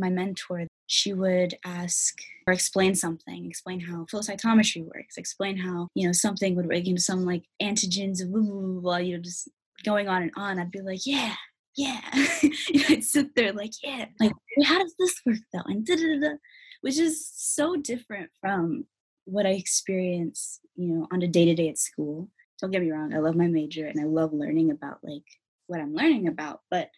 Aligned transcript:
my 0.00 0.10
mentor, 0.10 0.66
she 0.86 1.12
would 1.12 1.54
ask 1.64 2.18
or 2.46 2.52
explain 2.52 2.94
something, 2.94 3.46
explain 3.46 3.80
how 3.80 4.06
flow 4.10 4.20
cytometry 4.20 4.84
works, 4.84 5.16
explain 5.16 5.56
how, 5.56 5.88
you 5.94 6.06
know, 6.06 6.12
something 6.12 6.56
would 6.56 6.66
work, 6.66 6.84
you 6.84 6.94
know, 6.94 6.98
some 6.98 7.24
like 7.24 7.44
antigens, 7.62 8.28
blah, 8.28 8.40
blah, 8.40 8.50
blah, 8.50 8.80
blah, 8.80 8.96
you 8.96 9.16
know, 9.16 9.22
just 9.22 9.48
going 9.84 10.08
on 10.08 10.22
and 10.22 10.32
on. 10.36 10.58
I'd 10.58 10.70
be 10.70 10.80
like, 10.80 11.06
yeah, 11.06 11.34
yeah. 11.76 12.00
you 12.42 12.80
know, 12.80 12.86
I'd 12.88 13.04
sit 13.04 13.34
there 13.36 13.52
like, 13.52 13.72
yeah, 13.82 14.06
like, 14.18 14.32
how 14.64 14.78
does 14.78 14.94
this 14.98 15.20
work 15.24 15.38
though? 15.52 15.62
And 15.66 15.86
da 15.86 15.94
da 15.94 16.20
da, 16.20 16.36
which 16.80 16.98
is 16.98 17.30
so 17.32 17.76
different 17.76 18.30
from 18.40 18.86
what 19.26 19.46
I 19.46 19.50
experience, 19.50 20.60
you 20.74 20.88
know, 20.88 21.08
on 21.12 21.22
a 21.22 21.28
day 21.28 21.44
to 21.44 21.54
day 21.54 21.68
at 21.68 21.78
school. 21.78 22.28
Don't 22.60 22.72
get 22.72 22.82
me 22.82 22.90
wrong, 22.90 23.14
I 23.14 23.18
love 23.18 23.36
my 23.36 23.46
major 23.46 23.86
and 23.86 24.00
I 24.00 24.04
love 24.04 24.32
learning 24.32 24.70
about 24.70 24.98
like 25.02 25.24
what 25.66 25.80
I'm 25.80 25.94
learning 25.94 26.26
about, 26.26 26.60
but 26.70 26.90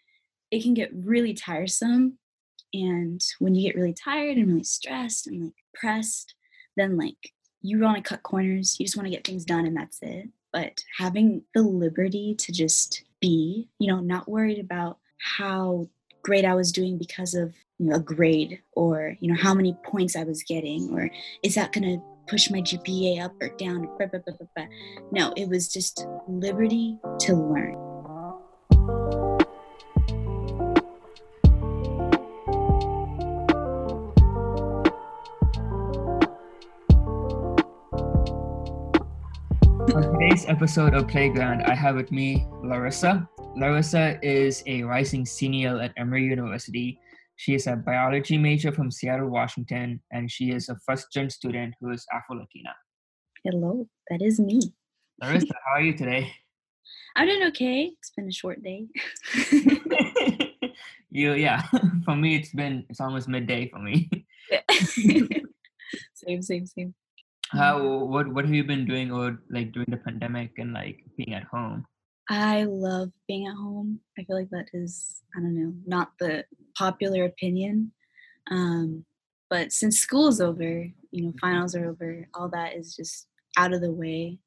it 0.50 0.62
can 0.62 0.74
get 0.74 0.90
really 0.92 1.34
tiresome. 1.34 2.18
And 2.72 3.20
when 3.38 3.54
you 3.54 3.62
get 3.62 3.76
really 3.76 3.94
tired 3.94 4.36
and 4.36 4.48
really 4.48 4.64
stressed 4.64 5.26
and 5.26 5.44
like 5.44 5.54
pressed, 5.74 6.34
then 6.76 6.96
like 6.96 7.32
you 7.60 7.78
want 7.78 7.96
to 7.96 8.02
cut 8.02 8.22
corners, 8.22 8.76
you 8.78 8.86
just 8.86 8.96
want 8.96 9.06
to 9.06 9.14
get 9.14 9.26
things 9.26 9.44
done 9.44 9.66
and 9.66 9.76
that's 9.76 9.98
it. 10.02 10.28
But 10.52 10.84
having 10.98 11.42
the 11.54 11.62
liberty 11.62 12.34
to 12.38 12.52
just 12.52 13.04
be, 13.20 13.68
you 13.78 13.88
know, 13.88 14.00
not 14.00 14.28
worried 14.28 14.58
about 14.58 14.98
how 15.18 15.88
great 16.22 16.44
I 16.44 16.54
was 16.54 16.72
doing 16.72 16.98
because 16.98 17.34
of 17.34 17.54
you 17.78 17.88
know, 17.88 17.96
a 17.96 18.00
grade 18.00 18.60
or 18.72 19.16
you 19.20 19.28
know 19.28 19.40
how 19.40 19.54
many 19.54 19.76
points 19.84 20.14
I 20.14 20.24
was 20.24 20.42
getting 20.44 20.90
or 20.92 21.10
is 21.42 21.54
that 21.56 21.72
going 21.72 21.84
to 21.84 22.02
push 22.28 22.50
my 22.50 22.60
GPA 22.60 23.24
up 23.24 23.34
or 23.40 23.48
down? 23.56 23.88
No, 25.10 25.32
it 25.36 25.48
was 25.48 25.72
just 25.72 26.06
liberty 26.28 26.98
to 27.20 27.34
learn. 27.34 27.91
On 39.94 40.00
today's 40.00 40.46
episode 40.46 40.94
of 40.94 41.06
Playground, 41.06 41.64
I 41.64 41.74
have 41.74 41.96
with 41.96 42.10
me 42.10 42.46
Larissa. 42.64 43.28
Larissa 43.54 44.18
is 44.22 44.62
a 44.66 44.82
rising 44.84 45.26
senior 45.26 45.78
at 45.82 45.92
Emory 45.98 46.24
University. 46.24 46.98
She 47.36 47.54
is 47.54 47.66
a 47.66 47.76
biology 47.76 48.38
major 48.38 48.72
from 48.72 48.90
Seattle, 48.90 49.28
Washington, 49.28 50.00
and 50.10 50.30
she 50.30 50.50
is 50.50 50.70
a 50.70 50.78
first 50.86 51.12
gen 51.12 51.28
student 51.28 51.74
who 51.78 51.90
is 51.90 52.06
Afro 52.10 52.36
Latina. 52.36 52.70
Hello, 53.44 53.86
that 54.08 54.22
is 54.22 54.40
me. 54.40 54.62
Larissa, 55.20 55.52
how 55.66 55.74
are 55.74 55.82
you 55.82 55.92
today? 55.94 56.32
I'm 57.14 57.28
doing 57.28 57.46
okay. 57.48 57.90
It's 57.98 58.12
been 58.16 58.28
a 58.28 58.32
short 58.32 58.62
day. 58.62 58.86
you, 61.10 61.34
yeah. 61.34 61.64
For 62.06 62.16
me, 62.16 62.36
it's 62.36 62.54
been 62.54 62.86
it's 62.88 63.00
almost 63.02 63.28
midday 63.28 63.68
for 63.68 63.78
me. 63.78 64.08
same, 66.14 66.40
same, 66.40 66.64
same. 66.64 66.94
How 67.52 68.04
what 68.04 68.32
what 68.32 68.44
have 68.46 68.54
you 68.54 68.64
been 68.64 68.86
doing 68.86 69.12
or 69.12 69.38
like 69.50 69.72
during 69.72 69.90
the 69.90 69.98
pandemic 69.98 70.52
and 70.56 70.72
like 70.72 71.04
being 71.16 71.34
at 71.34 71.44
home? 71.44 71.84
I 72.30 72.64
love 72.64 73.10
being 73.28 73.46
at 73.46 73.54
home. 73.54 74.00
I 74.18 74.24
feel 74.24 74.36
like 74.36 74.50
that 74.50 74.68
is 74.72 75.22
I 75.36 75.40
don't 75.40 75.54
know, 75.54 75.74
not 75.86 76.12
the 76.18 76.44
popular 76.76 77.24
opinion. 77.24 77.92
Um, 78.50 79.04
but 79.50 79.70
since 79.70 79.98
school's 79.98 80.40
over, 80.40 80.88
you 81.10 81.22
know, 81.22 81.34
finals 81.40 81.76
are 81.76 81.90
over, 81.90 82.26
all 82.32 82.48
that 82.48 82.74
is 82.74 82.96
just 82.96 83.26
out 83.58 83.74
of 83.74 83.82
the 83.82 83.92
way. 83.92 84.38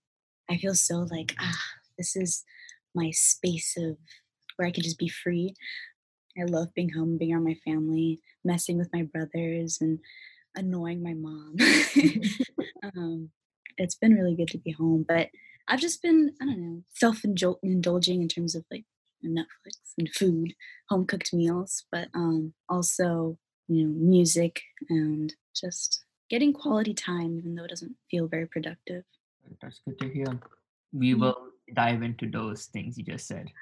I 0.50 0.58
feel 0.58 0.74
so 0.74 1.08
like 1.12 1.36
ah, 1.40 1.64
this 2.00 2.16
is 2.16 2.44
my 2.96 3.12
space 3.12 3.76
of 3.78 3.98
where 4.56 4.68
I 4.68 4.72
can 4.72 4.84
just 4.84 4.98
be 4.98 5.10
free. 5.10 5.54
I 6.40 6.46
love 6.46 6.74
being 6.74 6.90
home, 6.90 7.18
being 7.20 7.34
around 7.34 7.46
my 7.46 7.58
family, 7.64 8.20
messing 8.44 8.78
with 8.78 8.90
my 8.92 9.04
brothers, 9.04 9.78
and 9.80 10.00
annoying 10.56 11.04
my 11.04 11.14
mom. 11.14 11.56
um, 12.96 13.30
it's 13.78 13.96
been 13.96 14.14
really 14.14 14.36
good 14.36 14.50
to 14.50 14.58
be 14.58 14.72
home, 14.72 15.06
but 15.08 15.30
I've 15.68 15.80
just 15.80 16.02
been, 16.02 16.34
I 16.42 16.46
don't 16.46 16.60
know, 16.60 16.82
self 16.94 17.24
indulging 17.24 18.22
in 18.22 18.28
terms 18.28 18.56
of 18.56 18.66
like 18.72 18.86
Netflix 19.24 19.94
and 19.98 20.10
food, 20.10 20.54
home 20.90 21.06
cooked 21.06 21.34
meals, 21.34 21.86
but 21.92 22.10
um, 22.14 22.54
also, 22.70 23.38
you 23.68 23.86
know, 23.86 23.94
music 23.96 24.62
and 24.90 25.34
just 25.56 26.06
getting 26.30 26.54
quality 26.54 26.94
time, 26.94 27.38
even 27.38 27.56
though 27.56 27.64
it 27.64 27.70
doesn't 27.70 27.96
feel 28.12 28.28
very 28.28 28.46
productive. 28.48 29.04
That's 29.62 29.80
good 29.86 30.00
to 30.00 30.10
hear. 30.10 30.40
We 30.94 31.12
mm-hmm. 31.12 31.22
will 31.22 31.38
dive 31.74 32.04
into 32.04 32.30
those 32.30 32.66
things 32.66 32.98
you 32.98 33.04
just 33.04 33.28
said. 33.28 33.48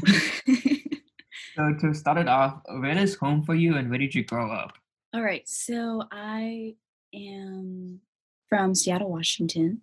so 1.56 1.74
to 1.80 1.94
start 1.94 2.18
it 2.18 2.28
off, 2.28 2.60
where 2.68 2.96
is 2.96 3.16
home 3.16 3.42
for 3.42 3.54
you 3.54 3.76
and 3.76 3.90
where 3.90 3.98
did 3.98 4.14
you 4.14 4.24
grow 4.24 4.52
up? 4.52 4.72
All 5.12 5.22
right. 5.22 5.42
So 5.48 6.04
I 6.12 6.74
am 7.12 8.00
from 8.48 8.76
Seattle, 8.76 9.10
Washington, 9.10 9.82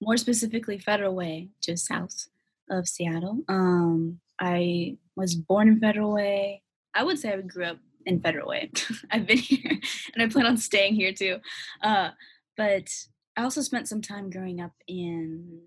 more 0.00 0.16
specifically 0.16 0.78
Federal 0.78 1.14
Way, 1.14 1.50
just 1.62 1.86
south 1.86 2.28
of 2.70 2.88
Seattle. 2.88 3.42
Um, 3.48 4.20
I 4.40 4.96
was 5.16 5.34
born 5.34 5.68
in 5.68 5.80
Federal 5.80 6.14
Way. 6.14 6.62
I 6.94 7.02
would 7.02 7.18
say 7.18 7.34
I 7.34 7.40
grew 7.42 7.66
up 7.66 7.78
in 8.06 8.20
Federal 8.20 8.48
Way. 8.48 8.70
I've 9.10 9.26
been 9.26 9.36
here 9.36 9.78
and 10.14 10.22
I 10.22 10.28
plan 10.28 10.46
on 10.46 10.56
staying 10.56 10.94
here 10.94 11.12
too. 11.12 11.40
Uh, 11.82 12.10
but 12.56 12.88
I 13.36 13.42
also 13.42 13.60
spent 13.60 13.86
some 13.86 14.00
time 14.00 14.30
growing 14.30 14.62
up 14.62 14.72
in 14.88 15.60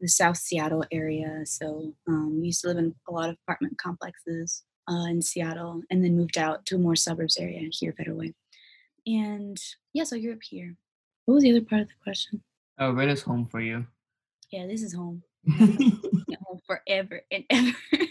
the 0.00 0.08
South 0.08 0.38
Seattle 0.38 0.84
area. 0.90 1.42
So 1.44 1.94
um, 2.08 2.40
we 2.40 2.46
used 2.46 2.62
to 2.62 2.68
live 2.68 2.78
in 2.78 2.96
a 3.08 3.12
lot 3.12 3.28
of 3.28 3.36
apartment 3.46 3.78
complexes 3.78 4.64
uh, 4.88 5.06
in 5.08 5.22
Seattle, 5.22 5.82
and 5.90 6.04
then 6.04 6.16
moved 6.16 6.38
out 6.38 6.66
to 6.66 6.76
a 6.76 6.78
more 6.78 6.96
suburbs 6.96 7.36
area 7.36 7.68
here, 7.70 7.92
Federal 7.92 8.18
Way. 8.18 8.34
And 9.06 9.58
yeah, 9.92 10.04
so 10.04 10.20
grew 10.20 10.32
up 10.32 10.42
here. 10.42 10.76
What 11.24 11.34
was 11.34 11.44
the 11.44 11.50
other 11.50 11.64
part 11.64 11.82
of 11.82 11.88
the 11.88 11.94
question? 12.02 12.42
Oh, 12.78 12.92
where 12.92 13.08
is 13.08 13.22
home 13.22 13.46
for 13.46 13.60
you? 13.60 13.86
Yeah, 14.50 14.66
this 14.66 14.82
is 14.82 14.94
home. 14.94 15.22
home 15.58 16.60
forever 16.66 17.20
and 17.30 17.44
ever. 17.50 17.76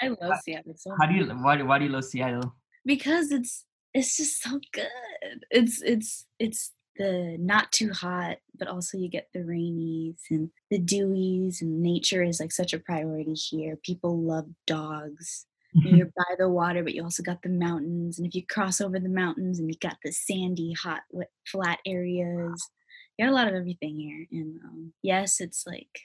I 0.00 0.08
love 0.08 0.40
Seattle 0.42 0.74
so 0.76 0.94
How 1.00 1.06
do 1.06 1.14
you 1.14 1.26
why 1.26 1.60
why 1.62 1.78
do 1.78 1.84
you 1.84 1.90
love 1.90 2.04
Seattle? 2.04 2.54
Because 2.84 3.30
it's 3.30 3.64
it's 3.94 4.16
just 4.16 4.42
so 4.42 4.60
good. 4.72 5.44
It's 5.50 5.82
it's 5.82 6.26
it's 6.38 6.72
the 6.98 7.36
not 7.38 7.72
too 7.72 7.92
hot, 7.92 8.38
but 8.58 8.68
also 8.68 8.98
you 8.98 9.08
get 9.08 9.28
the 9.32 9.40
rainies 9.40 10.18
and 10.30 10.50
the 10.70 10.78
dewies, 10.78 11.62
and 11.62 11.82
nature 11.82 12.22
is 12.22 12.40
like 12.40 12.52
such 12.52 12.72
a 12.72 12.78
priority 12.78 13.34
here. 13.34 13.76
People 13.76 14.20
love 14.20 14.46
dogs. 14.66 15.46
You're 15.74 16.06
by 16.06 16.34
the 16.38 16.48
water, 16.48 16.82
but 16.82 16.94
you 16.94 17.04
also 17.04 17.22
got 17.22 17.42
the 17.42 17.48
mountains. 17.48 18.18
And 18.18 18.26
if 18.26 18.34
you 18.34 18.44
cross 18.44 18.80
over 18.80 18.98
the 18.98 19.08
mountains 19.08 19.58
and 19.58 19.68
you 19.68 19.76
got 19.80 19.98
the 20.02 20.10
sandy, 20.10 20.72
hot, 20.72 21.02
wet, 21.10 21.30
flat 21.46 21.78
areas, 21.86 22.70
you 23.16 23.24
got 23.24 23.30
a 23.30 23.34
lot 23.34 23.48
of 23.48 23.54
everything 23.54 23.98
here. 23.98 24.26
And 24.32 24.60
um, 24.64 24.92
yes, 25.02 25.40
it's 25.40 25.66
like 25.66 26.00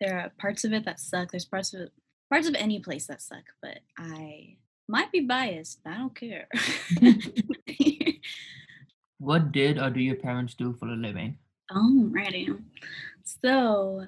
there 0.00 0.18
are 0.18 0.32
parts 0.38 0.64
of 0.64 0.72
it 0.72 0.84
that 0.84 1.00
suck. 1.00 1.30
There's 1.30 1.44
parts 1.44 1.74
of 1.74 1.80
it, 1.80 1.92
parts 2.30 2.48
of 2.48 2.54
any 2.54 2.80
place 2.80 3.06
that 3.08 3.20
suck. 3.20 3.44
But 3.60 3.80
I 3.98 4.56
might 4.88 5.12
be 5.12 5.20
biased. 5.20 5.80
but 5.84 5.92
I 5.92 5.98
don't 5.98 6.14
care. 6.14 6.48
what 9.22 9.52
did 9.52 9.78
or 9.78 9.88
do 9.90 10.00
your 10.00 10.16
parents 10.16 10.54
do 10.54 10.74
for 10.74 10.88
a 10.88 10.96
living? 10.96 11.38
Oh, 11.70 12.08
righty. 12.10 12.48
So 13.24 14.04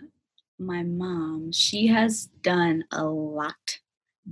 my 0.59 0.83
mom, 0.83 1.53
she 1.53 1.87
has 1.87 2.27
done 2.43 2.85
a 2.91 3.05
lot. 3.05 3.79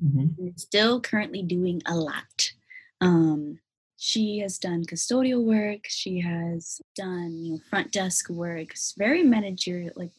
Mm-hmm. 0.04 0.48
Still 0.56 1.00
currently 1.00 1.42
doing 1.42 1.82
a 1.86 1.94
lot. 1.94 2.52
Um, 3.00 3.60
she 3.96 4.38
has 4.40 4.58
done 4.58 4.84
custodial 4.84 5.44
work. 5.44 5.84
She 5.86 6.20
has 6.20 6.80
done 6.96 7.44
you 7.44 7.52
know 7.52 7.60
front 7.70 7.92
desk 7.92 8.28
work. 8.28 8.74
very 8.98 9.22
managerial. 9.22 9.92
Like 9.94 10.10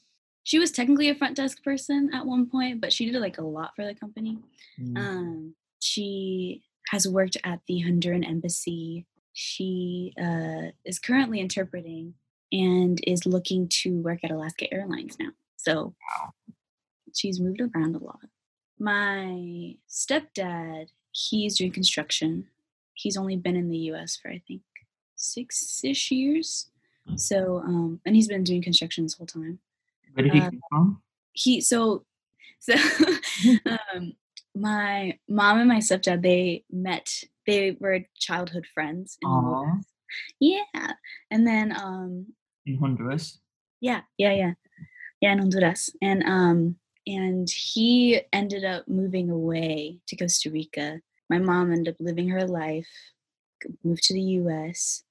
she 0.43 0.59
was 0.59 0.71
technically 0.71 1.09
a 1.09 1.15
front 1.15 1.35
desk 1.35 1.61
person 1.63 2.09
at 2.13 2.25
one 2.25 2.49
point, 2.49 2.79
but 2.79 2.93
she 2.93 3.11
did 3.11 3.19
like 3.19 3.37
a 3.37 3.43
lot 3.43 3.71
for 3.75 3.85
the 3.85 3.95
company. 3.95 4.37
Mm. 4.79 4.97
Um, 4.97 5.55
she 5.79 6.63
has 6.89 7.07
worked 7.07 7.37
at 7.43 7.59
the 7.67 7.83
Honduran 7.83 8.27
embassy. 8.27 9.05
She 9.33 10.13
uh, 10.21 10.71
is 10.85 10.99
currently 10.99 11.39
interpreting 11.39 12.13
and 12.51 12.99
is 13.05 13.25
looking 13.25 13.67
to 13.67 13.99
work 14.01 14.19
at 14.23 14.31
Alaska 14.31 14.71
Airlines 14.71 15.17
now. 15.19 15.29
So 15.57 15.95
she's 17.13 17.39
moved 17.39 17.61
around 17.61 17.95
a 17.95 18.03
lot. 18.03 18.19
My 18.79 19.75
stepdad, 19.89 20.89
he's 21.11 21.57
doing 21.57 21.71
construction. 21.71 22.47
He's 22.93 23.17
only 23.17 23.37
been 23.37 23.55
in 23.55 23.69
the 23.69 23.77
US 23.77 24.15
for, 24.15 24.29
I 24.29 24.41
think, 24.47 24.61
six 25.15 25.81
ish 25.83 26.11
years. 26.11 26.69
Hmm. 27.07 27.17
So, 27.17 27.59
um, 27.59 28.01
and 28.05 28.15
he's 28.15 28.27
been 28.27 28.43
doing 28.43 28.61
construction 28.61 29.03
this 29.03 29.15
whole 29.15 29.27
time. 29.27 29.59
Where 30.13 30.23
did 30.23 30.33
he 30.33 30.39
uh, 30.39 30.49
come 30.49 30.61
from? 30.69 31.01
He, 31.33 31.61
so, 31.61 32.05
so, 32.59 32.75
um, 33.65 34.13
my 34.55 35.17
mom 35.27 35.59
and 35.59 35.67
my 35.67 35.79
stepdad, 35.79 36.21
they 36.21 36.63
met, 36.71 37.23
they 37.45 37.77
were 37.79 37.99
childhood 38.17 38.65
friends. 38.73 39.17
In 39.21 39.29
Honduras. 39.29 39.85
yeah. 40.39 40.93
And 41.31 41.45
then, 41.47 41.75
um, 41.75 42.27
in 42.65 42.77
Honduras? 42.77 43.39
Yeah, 43.81 44.01
yeah, 44.17 44.33
yeah. 44.33 44.53
Yeah, 45.21 45.33
in 45.33 45.39
Honduras. 45.39 45.89
And, 46.01 46.23
um, 46.23 46.75
and 47.05 47.49
he 47.49 48.21
ended 48.31 48.63
up 48.63 48.87
moving 48.87 49.29
away 49.29 49.99
to 50.07 50.15
Costa 50.15 50.49
Rica 50.49 51.01
my 51.29 51.39
mom 51.39 51.71
ended 51.71 51.95
up 51.95 51.99
living 51.99 52.29
her 52.29 52.45
life, 52.45 52.89
moved 53.83 54.03
to 54.03 54.13
the 54.13 54.21
U.S., 54.21 55.03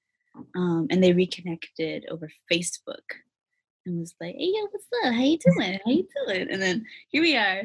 um, 0.55 0.87
and 0.89 1.03
they 1.03 1.13
reconnected 1.13 2.05
over 2.09 2.29
Facebook, 2.51 3.03
and 3.85 3.99
was 3.99 4.15
like, 4.21 4.35
"Hey, 4.35 4.51
yo, 4.53 4.67
what's 4.71 4.87
up? 5.03 5.13
How 5.13 5.21
you 5.21 5.37
doing? 5.57 5.79
How 5.83 5.91
you 5.91 6.07
doing?" 6.25 6.47
And 6.49 6.61
then 6.61 6.85
here 7.09 7.21
we 7.21 7.35
are. 7.35 7.63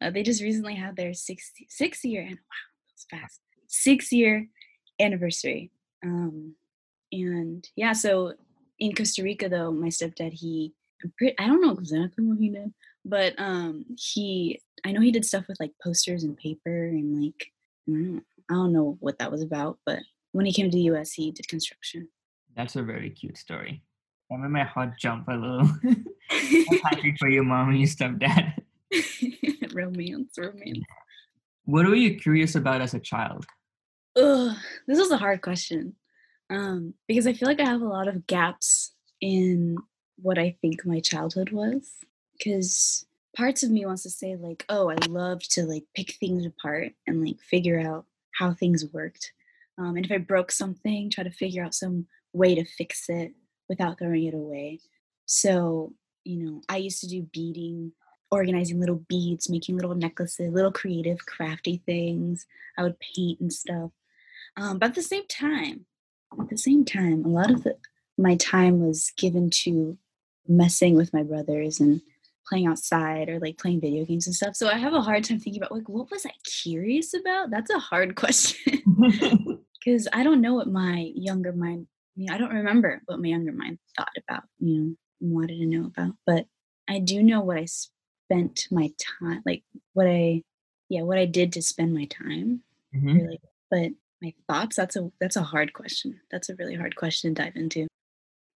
Uh, 0.00 0.10
they 0.10 0.22
just 0.24 0.42
recently 0.42 0.74
had 0.74 0.96
their 0.96 1.14
six 1.14 1.52
six 1.68 2.04
year 2.04 2.22
and 2.22 2.30
wow, 2.30 2.64
that 2.88 2.92
was 2.92 3.06
fast 3.08 3.40
six 3.72 4.12
year 4.12 4.48
anniversary. 5.00 5.70
Um, 6.04 6.54
and 7.10 7.66
yeah, 7.74 7.92
so 7.92 8.34
in 8.78 8.94
Costa 8.94 9.22
Rica, 9.22 9.48
though, 9.48 9.72
my 9.72 9.88
stepdad 9.88 10.32
he 10.32 10.74
I 11.20 11.48
don't 11.48 11.60
know 11.60 11.72
exactly 11.72 12.24
what 12.24 12.38
he 12.38 12.48
did, 12.50 12.72
but 13.04 13.34
um, 13.38 13.84
he 13.98 14.60
I 14.84 14.92
know 14.92 15.00
he 15.00 15.10
did 15.10 15.24
stuff 15.24 15.48
with 15.48 15.58
like 15.58 15.72
posters 15.82 16.22
and 16.22 16.36
paper 16.36 16.86
and 16.86 17.22
like 17.22 17.52
I 17.88 17.92
don't, 17.92 18.14
know, 18.14 18.20
I 18.50 18.54
don't 18.54 18.72
know 18.72 18.96
what 19.00 19.18
that 19.18 19.32
was 19.32 19.42
about, 19.42 19.78
but 19.84 19.98
when 20.30 20.46
he 20.46 20.52
came 20.52 20.70
to 20.70 20.76
the 20.76 20.84
U.S., 20.84 21.12
he 21.12 21.32
did 21.32 21.48
construction. 21.48 22.08
That's 22.56 22.76
a 22.76 22.82
very 22.82 23.10
cute 23.10 23.36
story. 23.36 23.82
That 24.30 24.38
made 24.38 24.50
my 24.50 24.64
heart 24.64 24.98
jump 24.98 25.28
a 25.28 25.34
little. 25.34 25.70
I'm 26.30 26.78
happy 26.84 27.14
for 27.18 27.28
your 27.28 27.42
mom 27.42 27.70
and 27.70 27.78
your 27.78 27.88
stepdad. 27.88 28.54
romance, 29.74 30.32
romance. 30.38 30.84
What 31.64 31.86
were 31.86 31.94
you 31.94 32.18
curious 32.18 32.54
about 32.54 32.80
as 32.80 32.94
a 32.94 33.00
child? 33.00 33.46
Ugh, 34.16 34.56
this 34.86 34.98
was 34.98 35.10
a 35.10 35.16
hard 35.16 35.40
question 35.40 35.94
um, 36.50 36.94
because 37.08 37.26
I 37.26 37.32
feel 37.32 37.48
like 37.48 37.60
I 37.60 37.66
have 37.66 37.80
a 37.80 37.86
lot 37.86 38.08
of 38.08 38.26
gaps 38.26 38.92
in 39.20 39.78
what 40.16 40.38
I 40.38 40.56
think 40.60 40.84
my 40.84 41.00
childhood 41.00 41.50
was. 41.50 41.90
Because 42.36 43.06
parts 43.36 43.62
of 43.62 43.70
me 43.70 43.86
wants 43.86 44.02
to 44.02 44.10
say 44.10 44.36
like, 44.36 44.64
oh, 44.68 44.90
I 44.90 44.96
loved 45.08 45.52
to 45.52 45.64
like 45.64 45.84
pick 45.94 46.14
things 46.14 46.44
apart 46.44 46.92
and 47.06 47.24
like 47.24 47.40
figure 47.40 47.80
out 47.80 48.04
how 48.32 48.52
things 48.52 48.84
worked. 48.92 49.32
Um, 49.78 49.96
and 49.96 50.04
if 50.04 50.12
I 50.12 50.18
broke 50.18 50.52
something, 50.52 51.08
try 51.08 51.24
to 51.24 51.30
figure 51.30 51.64
out 51.64 51.74
some 51.74 52.06
way 52.32 52.54
to 52.54 52.64
fix 52.64 53.08
it 53.08 53.32
without 53.68 53.98
throwing 53.98 54.24
it 54.24 54.34
away. 54.34 54.80
So, 55.26 55.94
you 56.24 56.44
know, 56.44 56.62
I 56.68 56.76
used 56.78 57.00
to 57.02 57.08
do 57.08 57.22
beading, 57.32 57.92
organizing 58.30 58.80
little 58.80 59.02
beads, 59.08 59.48
making 59.48 59.76
little 59.76 59.94
necklaces, 59.94 60.52
little 60.52 60.72
creative, 60.72 61.24
crafty 61.24 61.82
things. 61.86 62.46
I 62.76 62.82
would 62.82 62.96
paint 62.98 63.40
and 63.40 63.52
stuff. 63.52 63.90
Um, 64.56 64.78
but 64.78 64.90
at 64.90 64.94
the 64.94 65.02
same 65.02 65.26
time, 65.28 65.86
at 66.40 66.48
the 66.48 66.58
same 66.58 66.84
time, 66.84 67.24
a 67.24 67.28
lot 67.28 67.50
of 67.50 67.62
the, 67.62 67.76
my 68.18 68.36
time 68.36 68.80
was 68.80 69.12
given 69.16 69.50
to 69.50 69.98
messing 70.46 70.94
with 70.94 71.12
my 71.12 71.22
brothers 71.22 71.80
and 71.80 72.00
playing 72.46 72.66
outside 72.66 73.28
or 73.28 73.38
like 73.38 73.58
playing 73.58 73.80
video 73.80 74.04
games 74.04 74.26
and 74.26 74.34
stuff. 74.34 74.56
So 74.56 74.68
I 74.68 74.76
have 74.76 74.94
a 74.94 75.00
hard 75.00 75.24
time 75.24 75.38
thinking 75.38 75.62
about 75.62 75.72
like 75.72 75.88
what 75.88 76.10
was 76.10 76.26
I 76.26 76.32
curious 76.44 77.14
about? 77.14 77.50
That's 77.50 77.70
a 77.70 77.78
hard 77.78 78.16
question. 78.16 78.82
Cuz 79.84 80.08
I 80.12 80.22
don't 80.22 80.40
know 80.40 80.54
what 80.54 80.68
my 80.68 81.12
younger 81.14 81.52
mind, 81.52 81.86
you 82.16 82.26
know, 82.26 82.34
I 82.34 82.38
don't 82.38 82.52
remember 82.52 83.02
what 83.06 83.20
my 83.20 83.28
younger 83.28 83.52
mind 83.52 83.78
thought 83.96 84.12
about, 84.28 84.44
you 84.58 84.80
know, 84.80 84.96
wanted 85.20 85.58
to 85.58 85.66
know 85.66 85.86
about, 85.86 86.14
but 86.26 86.46
I 86.88 86.98
do 86.98 87.22
know 87.22 87.40
what 87.40 87.58
I 87.58 87.66
spent 87.66 88.66
my 88.70 88.92
time 88.98 89.42
like 89.46 89.62
what 89.92 90.06
I 90.06 90.42
yeah, 90.88 91.02
what 91.02 91.16
I 91.16 91.24
did 91.24 91.52
to 91.54 91.62
spend 91.62 91.94
my 91.94 92.04
time. 92.04 92.62
Mm-hmm. 92.94 93.14
Really. 93.14 93.40
But 93.70 93.92
my 94.22 94.32
thoughts 94.48 94.76
that's 94.76 94.96
a 94.96 95.10
that's 95.20 95.36
a 95.36 95.42
hard 95.42 95.72
question 95.72 96.20
that's 96.30 96.48
a 96.48 96.54
really 96.56 96.74
hard 96.74 96.96
question 96.96 97.34
to 97.34 97.42
dive 97.42 97.56
into. 97.56 97.86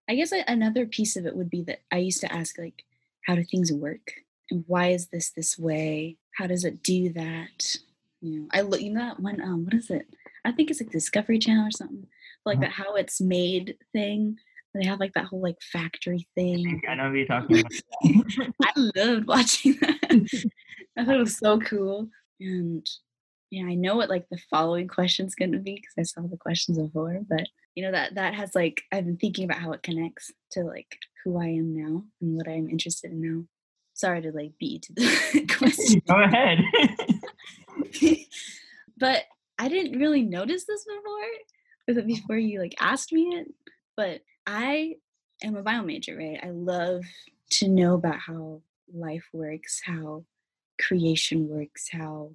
I 0.08 0.14
guess 0.14 0.32
I, 0.32 0.44
another 0.46 0.86
piece 0.86 1.16
of 1.16 1.26
it 1.26 1.34
would 1.34 1.50
be 1.50 1.62
that 1.62 1.80
i 1.90 1.98
used 1.98 2.20
to 2.20 2.32
ask 2.32 2.58
like 2.58 2.84
how 3.26 3.34
do 3.34 3.42
things 3.42 3.72
work? 3.72 4.12
And 4.50 4.62
why 4.68 4.90
is 4.90 5.08
this 5.08 5.30
this 5.30 5.58
way? 5.58 6.16
How 6.38 6.46
does 6.46 6.64
it 6.64 6.82
do 6.82 7.12
that? 7.14 7.76
You 8.20 8.40
know 8.40 8.48
i 8.52 8.60
look 8.60 8.80
you 8.80 8.92
know 8.92 9.14
when 9.18 9.40
um 9.40 9.64
what 9.64 9.74
is 9.74 9.90
it? 9.90 10.06
I 10.44 10.52
think 10.52 10.70
it's 10.70 10.80
like 10.80 10.90
discovery 10.90 11.38
channel 11.38 11.66
or 11.66 11.72
something 11.72 12.06
like 12.44 12.58
uh-huh. 12.58 12.66
that 12.66 12.72
how 12.72 12.94
it's 12.94 13.20
made 13.20 13.76
thing 13.92 14.38
they 14.76 14.86
have 14.86 15.00
like 15.00 15.14
that 15.14 15.24
whole 15.24 15.40
like 15.40 15.60
factory 15.60 16.26
thing. 16.34 16.82
i 16.88 16.94
know 16.94 17.08
what 17.08 17.16
you're 17.16 17.26
talking 17.26 17.60
about. 17.60 18.54
I 18.62 18.72
loved 18.96 19.26
watching 19.26 19.76
that. 19.80 20.46
I 20.96 21.04
thought 21.04 21.16
it 21.16 21.20
was 21.20 21.38
so 21.38 21.58
cool. 21.60 22.08
And 22.40 22.86
yeah, 23.56 23.64
I 23.64 23.74
know 23.74 23.96
what 23.96 24.10
like 24.10 24.28
the 24.28 24.38
following 24.50 24.86
question's 24.86 25.34
going 25.34 25.52
to 25.52 25.58
be 25.58 25.76
because 25.76 25.94
I 25.98 26.02
saw 26.02 26.26
the 26.28 26.36
questions 26.36 26.78
before, 26.78 27.20
but 27.26 27.46
you 27.74 27.82
know 27.82 27.90
that 27.90 28.16
that 28.16 28.34
has 28.34 28.54
like 28.54 28.82
I've 28.92 29.06
been 29.06 29.16
thinking 29.16 29.46
about 29.46 29.60
how 29.60 29.72
it 29.72 29.82
connects 29.82 30.30
to 30.50 30.62
like 30.62 30.98
who 31.24 31.40
I 31.40 31.46
am 31.46 31.74
now 31.74 32.04
and 32.20 32.36
what 32.36 32.48
I'm 32.48 32.68
interested 32.68 33.12
in 33.12 33.22
now. 33.22 33.44
Sorry 33.94 34.20
to 34.20 34.30
like 34.30 34.52
beat 34.60 34.82
to 34.82 34.92
the 34.92 35.46
question. 35.58 36.02
Go 36.06 36.22
ahead. 36.22 36.58
but 38.98 39.22
I 39.58 39.68
didn't 39.68 39.98
really 39.98 40.22
notice 40.22 40.66
this 40.66 40.84
before, 40.84 42.04
before 42.06 42.36
you 42.36 42.60
like 42.60 42.74
asked 42.78 43.10
me 43.10 43.22
it. 43.36 43.48
But 43.96 44.20
I 44.46 44.96
am 45.42 45.56
a 45.56 45.62
bio 45.62 45.82
major, 45.82 46.14
right? 46.14 46.40
I 46.42 46.50
love 46.50 47.04
to 47.52 47.68
know 47.68 47.94
about 47.94 48.18
how 48.18 48.60
life 48.92 49.24
works, 49.32 49.80
how 49.82 50.26
creation 50.78 51.48
works, 51.48 51.88
how 51.90 52.32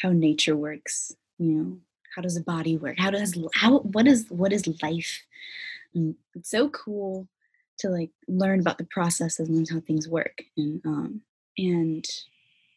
how 0.00 0.10
nature 0.10 0.56
works 0.56 1.14
you 1.38 1.52
know? 1.52 1.78
How 2.14 2.22
does 2.22 2.36
the 2.36 2.42
body 2.42 2.76
work? 2.76 2.96
How 2.98 3.10
does 3.10 3.36
how 3.54 3.80
what 3.80 4.06
is 4.06 4.26
what 4.28 4.52
is 4.52 4.82
life? 4.82 5.22
And 5.94 6.14
it's 6.34 6.50
so 6.50 6.68
cool 6.68 7.28
to 7.78 7.88
like 7.88 8.10
learn 8.28 8.60
about 8.60 8.78
the 8.78 8.84
processes 8.84 9.48
and 9.48 9.68
how 9.68 9.80
things 9.80 10.08
work 10.08 10.42
and 10.56 10.80
um 10.84 11.22
and 11.58 12.04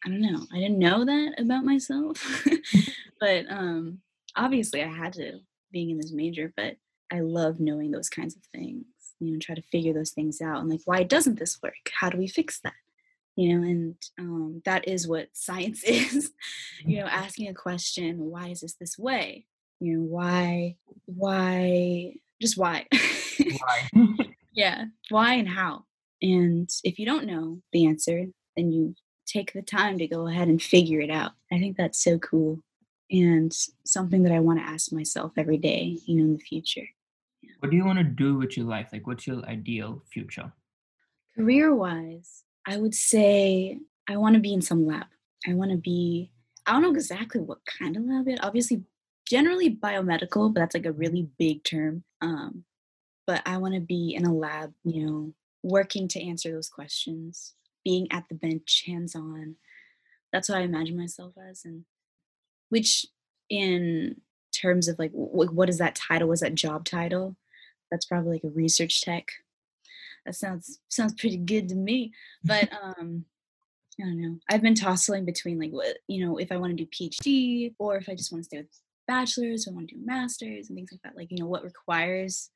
i 0.04 0.08
don't 0.08 0.20
know. 0.20 0.44
I 0.52 0.56
didn't 0.58 0.78
know 0.78 1.04
that 1.04 1.34
about 1.38 1.64
myself 1.64 2.44
but 3.20 3.44
um 3.48 4.00
obviously 4.34 4.82
i 4.82 4.88
had 4.88 5.12
to 5.14 5.38
being 5.70 5.90
in 5.90 5.98
this 5.98 6.10
major 6.10 6.52
but 6.56 6.76
i 7.12 7.20
love 7.20 7.60
knowing 7.60 7.92
those 7.92 8.08
kinds 8.08 8.34
of 8.34 8.42
things 8.52 8.86
you 9.20 9.32
know 9.32 9.38
try 9.38 9.54
to 9.54 9.62
figure 9.62 9.92
those 9.92 10.10
things 10.10 10.40
out 10.40 10.60
and 10.60 10.68
like 10.68 10.80
why 10.84 11.02
doesn't 11.02 11.38
this 11.38 11.62
work? 11.62 11.90
How 12.00 12.10
do 12.10 12.18
we 12.18 12.26
fix 12.26 12.58
that 12.60 12.74
you 13.38 13.56
know 13.56 13.64
and 13.64 13.94
um, 14.18 14.62
that 14.64 14.88
is 14.88 15.06
what 15.06 15.28
science 15.32 15.84
is 15.86 16.32
you 16.84 16.98
know 16.98 17.06
asking 17.06 17.46
a 17.46 17.54
question 17.54 18.18
why 18.18 18.48
is 18.48 18.60
this 18.60 18.74
this 18.74 18.98
way? 18.98 19.46
You 19.78 19.98
know 19.98 20.04
why 20.04 20.76
why 21.06 22.14
just 22.42 22.58
why? 22.58 22.86
Why? 23.40 23.88
Yeah 24.52 24.86
why 25.08 25.34
and 25.34 25.48
how? 25.48 25.84
And 26.20 26.68
if 26.82 26.98
you 26.98 27.06
don't 27.06 27.26
know 27.26 27.62
the 27.70 27.86
answer 27.86 28.26
then 28.56 28.72
you 28.72 28.96
take 29.24 29.52
the 29.52 29.62
time 29.62 29.98
to 29.98 30.08
go 30.08 30.26
ahead 30.26 30.48
and 30.48 30.60
figure 30.60 31.00
it 31.00 31.10
out. 31.10 31.30
I 31.52 31.60
think 31.60 31.76
that's 31.76 32.02
so 32.02 32.18
cool 32.18 32.58
and 33.10 33.52
something 33.84 34.24
that 34.24 34.32
i 34.32 34.40
want 34.40 34.58
to 34.58 34.66
ask 34.66 34.92
myself 34.92 35.32
every 35.38 35.56
day 35.56 35.96
you 36.06 36.16
know 36.16 36.24
in 36.24 36.32
the 36.32 36.42
future. 36.42 36.88
Yeah. 37.40 37.52
what 37.60 37.70
do 37.70 37.76
you 37.76 37.84
want 37.84 37.98
to 38.00 38.04
do 38.04 38.34
with 38.34 38.56
your 38.56 38.66
life? 38.66 38.88
Like 38.92 39.06
what's 39.06 39.28
your 39.28 39.44
ideal 39.44 40.02
future? 40.12 40.52
Career 41.36 41.72
wise 41.72 42.42
I 42.66 42.76
would 42.76 42.94
say 42.94 43.78
I 44.08 44.16
want 44.16 44.34
to 44.34 44.40
be 44.40 44.52
in 44.52 44.62
some 44.62 44.86
lab. 44.86 45.06
I 45.46 45.54
want 45.54 45.70
to 45.70 45.76
be, 45.76 46.32
I 46.66 46.72
don't 46.72 46.82
know 46.82 46.90
exactly 46.90 47.40
what 47.40 47.58
kind 47.66 47.96
of 47.96 48.04
lab 48.04 48.26
yet. 48.26 48.44
Obviously, 48.44 48.82
generally 49.28 49.74
biomedical, 49.74 50.52
but 50.52 50.60
that's 50.60 50.74
like 50.74 50.86
a 50.86 50.92
really 50.92 51.28
big 51.38 51.64
term. 51.64 52.04
Um, 52.20 52.64
but 53.26 53.42
I 53.46 53.58
want 53.58 53.74
to 53.74 53.80
be 53.80 54.14
in 54.14 54.24
a 54.24 54.34
lab, 54.34 54.72
you 54.84 55.06
know, 55.06 55.34
working 55.62 56.08
to 56.08 56.22
answer 56.22 56.50
those 56.50 56.68
questions, 56.68 57.54
being 57.84 58.10
at 58.10 58.24
the 58.28 58.34
bench, 58.34 58.84
hands 58.86 59.14
on. 59.14 59.56
That's 60.32 60.48
what 60.48 60.58
I 60.58 60.62
imagine 60.62 60.96
myself 60.96 61.34
as. 61.50 61.62
And 61.64 61.84
which, 62.70 63.06
in 63.50 64.20
terms 64.52 64.88
of 64.88 64.98
like, 64.98 65.10
what 65.12 65.68
is 65.68 65.78
that 65.78 65.94
title? 65.94 66.28
Was 66.28 66.40
that 66.40 66.54
job 66.54 66.84
title? 66.84 67.36
That's 67.90 68.06
probably 68.06 68.32
like 68.32 68.44
a 68.44 68.48
research 68.48 69.02
tech 69.02 69.28
that 70.28 70.34
sounds 70.34 70.80
sounds 70.88 71.14
pretty 71.14 71.38
good 71.38 71.68
to 71.70 71.74
me. 71.74 72.12
But 72.44 72.68
um, 72.82 73.24
I 74.00 74.04
don't 74.04 74.20
know. 74.20 74.36
I've 74.48 74.62
been 74.62 74.74
tossing 74.74 75.24
between 75.24 75.58
like 75.58 75.70
what 75.70 75.98
you 76.06 76.24
know, 76.24 76.36
if 76.36 76.52
I 76.52 76.58
want 76.58 76.76
to 76.76 76.84
do 76.84 76.90
PhD 76.90 77.74
or 77.78 77.96
if 77.96 78.08
I 78.08 78.14
just 78.14 78.30
want 78.30 78.44
to 78.44 78.46
stay 78.46 78.58
with 78.58 78.66
bachelors 79.06 79.66
or 79.66 79.72
want 79.72 79.88
to 79.88 79.94
do 79.94 80.04
masters 80.04 80.68
and 80.68 80.76
things 80.76 80.90
like 80.92 81.00
that. 81.02 81.16
Like 81.16 81.30
you 81.30 81.38
know, 81.38 81.46
what 81.46 81.64
requires 81.64 82.50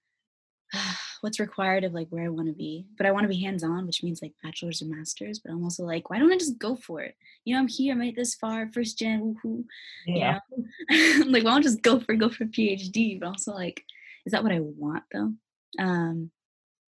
what's 1.23 1.41
required 1.41 1.85
of 1.85 1.95
like 1.95 2.09
where 2.11 2.25
I 2.25 2.29
want 2.29 2.49
to 2.49 2.55
be. 2.55 2.87
But 2.99 3.07
I 3.07 3.11
want 3.11 3.25
to 3.25 3.29
be 3.29 3.41
hands 3.41 3.65
on, 3.65 3.87
which 3.87 4.03
means 4.03 4.21
like 4.21 4.35
bachelor's 4.43 4.83
or 4.83 4.87
masters. 4.87 5.39
But 5.39 5.53
I'm 5.53 5.65
also 5.65 5.85
like, 5.85 6.11
why 6.11 6.19
don't 6.19 6.33
I 6.33 6.37
just 6.37 6.59
go 6.59 6.77
for 6.77 7.01
it? 7.01 7.17
You 7.45 7.55
know, 7.55 7.61
I'm 7.61 7.69
here, 7.69 7.95
I 7.95 7.97
made 7.97 8.17
this 8.17 8.35
far, 8.35 8.71
first 8.73 8.99
gen, 8.99 9.35
woohoo. 9.45 9.65
Yeah. 10.07 10.41
You 10.91 11.19
know? 11.21 11.27
like, 11.31 11.45
why 11.45 11.51
don't 11.51 11.61
I 11.61 11.63
just 11.63 11.83
go 11.83 12.01
for 12.01 12.15
go 12.17 12.29
for 12.29 12.45
PhD? 12.45 13.19
But 13.19 13.29
also 13.29 13.55
like, 13.55 13.83
is 14.27 14.33
that 14.33 14.43
what 14.43 14.53
I 14.53 14.61
want 14.61 15.05
though? 15.11 15.33
Um, 15.79 16.31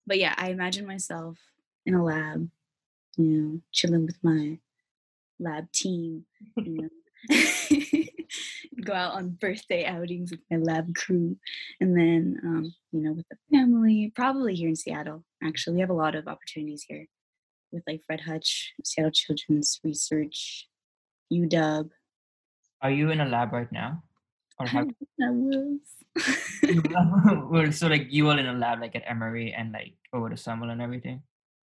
but 0.06 0.18
yeah, 0.18 0.34
I 0.37 0.50
imagine 0.50 0.87
myself 0.87 1.38
in 1.87 1.94
a 1.94 2.04
lab, 2.04 2.49
you 3.16 3.25
know, 3.25 3.61
chilling 3.73 4.06
with 4.06 4.18
my 4.23 4.58
lab 5.38 5.70
team, 5.73 6.25
you 6.56 6.82
know. 6.82 6.88
go 8.84 8.92
out 8.92 9.14
on 9.14 9.30
birthday 9.30 9.87
outings 9.87 10.30
with 10.30 10.40
my 10.50 10.58
lab 10.58 10.94
crew 10.94 11.37
and 11.80 11.96
then 11.96 12.38
um, 12.44 12.75
you 12.92 13.00
know 13.00 13.12
with 13.12 13.26
the 13.30 13.37
family 13.50 14.12
probably 14.14 14.54
here 14.54 14.68
in 14.68 14.76
seattle 14.76 15.25
actually 15.42 15.73
we 15.73 15.80
have 15.80 15.88
a 15.88 15.94
lot 15.94 16.14
of 16.14 16.28
opportunities 16.28 16.84
here 16.87 17.06
with 17.73 17.82
like 17.87 18.02
fred 18.06 18.20
hutch 18.20 18.75
seattle 18.84 19.11
children's 19.11 19.80
research 19.82 20.68
uw 21.32 21.90
Are 22.82 22.90
you 22.90 23.11
in 23.11 23.20
a 23.20 23.26
lab 23.26 23.52
right 23.52 23.73
now? 23.73 24.02
Or 24.58 24.66
have 24.66 24.88
I 25.20 25.30
was. 25.30 25.80
well, 27.50 27.73
so 27.73 27.88
like 27.88 28.06
you 28.11 28.26
were 28.26 28.38
in 28.38 28.46
a 28.46 28.52
lab 28.52 28.80
like 28.80 28.94
at 28.94 29.02
Emory 29.06 29.52
and 29.52 29.73
like 29.73 29.94
over 30.12 30.28
the 30.28 30.37
summer 30.37 30.68
and 30.68 30.80
everything. 30.80 31.23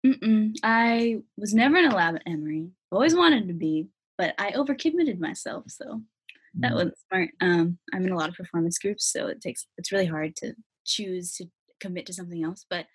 Mm-mm. 0.05 0.55
I 0.63 1.17
was 1.37 1.53
never 1.53 1.77
in 1.77 1.91
a 1.91 1.95
lab 1.95 2.15
at 2.15 2.23
Emory. 2.25 2.69
Always 2.91 3.15
wanted 3.15 3.47
to 3.47 3.53
be, 3.53 3.87
but 4.17 4.33
I 4.37 4.51
overcommitted 4.51 5.19
myself, 5.19 5.65
so 5.67 6.01
that 6.59 6.71
mm. 6.71 6.75
wasn't 6.75 6.97
smart. 7.09 7.29
Um, 7.41 7.77
I'm 7.93 8.05
in 8.05 8.11
a 8.11 8.17
lot 8.17 8.29
of 8.29 8.35
performance 8.35 8.77
groups, 8.77 9.11
so 9.11 9.27
it 9.27 9.41
takes 9.41 9.67
it's 9.77 9.91
really 9.91 10.05
hard 10.05 10.35
to 10.37 10.53
choose 10.85 11.33
to 11.35 11.45
commit 11.79 12.05
to 12.05 12.13
something 12.13 12.43
else. 12.43 12.65
But 12.69 12.85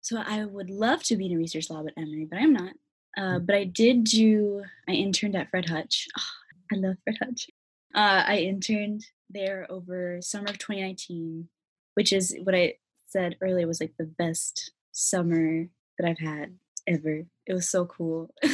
so 0.00 0.22
I 0.24 0.44
would 0.44 0.70
love 0.70 1.02
to 1.04 1.16
be 1.16 1.26
in 1.26 1.32
a 1.32 1.36
research 1.36 1.68
lab 1.68 1.86
at 1.86 2.00
Emory, 2.00 2.26
but 2.30 2.38
I'm 2.38 2.52
not. 2.52 2.72
Uh, 3.18 3.38
mm. 3.38 3.46
but 3.46 3.56
I 3.56 3.64
did 3.64 4.04
do. 4.04 4.62
I 4.88 4.92
interned 4.92 5.36
at 5.36 5.50
Fred 5.50 5.68
Hutch. 5.68 6.06
Oh, 6.18 6.76
I 6.76 6.76
love 6.76 6.96
Fred 7.04 7.16
Hutch. 7.20 7.48
Uh, 7.96 8.22
I 8.26 8.36
interned 8.38 9.06
there 9.30 9.66
over 9.70 10.20
summer 10.20 10.50
of 10.50 10.58
2019, 10.58 11.48
which 11.94 12.12
is 12.12 12.36
what 12.44 12.54
I 12.54 12.74
said 13.06 13.36
earlier 13.40 13.66
was 13.66 13.80
like 13.80 13.94
the 13.98 14.04
best 14.04 14.72
summer 14.92 15.66
that 15.98 16.06
I've 16.06 16.18
had 16.18 16.54
ever. 16.86 17.24
It 17.46 17.54
was 17.54 17.68
so 17.68 17.86
cool. 17.86 18.34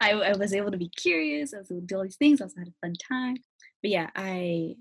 I, 0.00 0.12
I, 0.12 0.36
was 0.36 0.52
able 0.52 0.70
to 0.70 0.76
be 0.76 0.90
curious. 0.90 1.54
I 1.54 1.58
was 1.58 1.70
able 1.70 1.80
to 1.80 1.86
do 1.86 1.96
all 1.96 2.02
these 2.02 2.16
things. 2.16 2.40
I 2.40 2.44
also 2.44 2.58
had 2.58 2.68
a 2.68 2.86
fun 2.86 2.94
time. 2.94 3.38
But 3.82 3.90
yeah, 3.90 4.10
I 4.14 4.76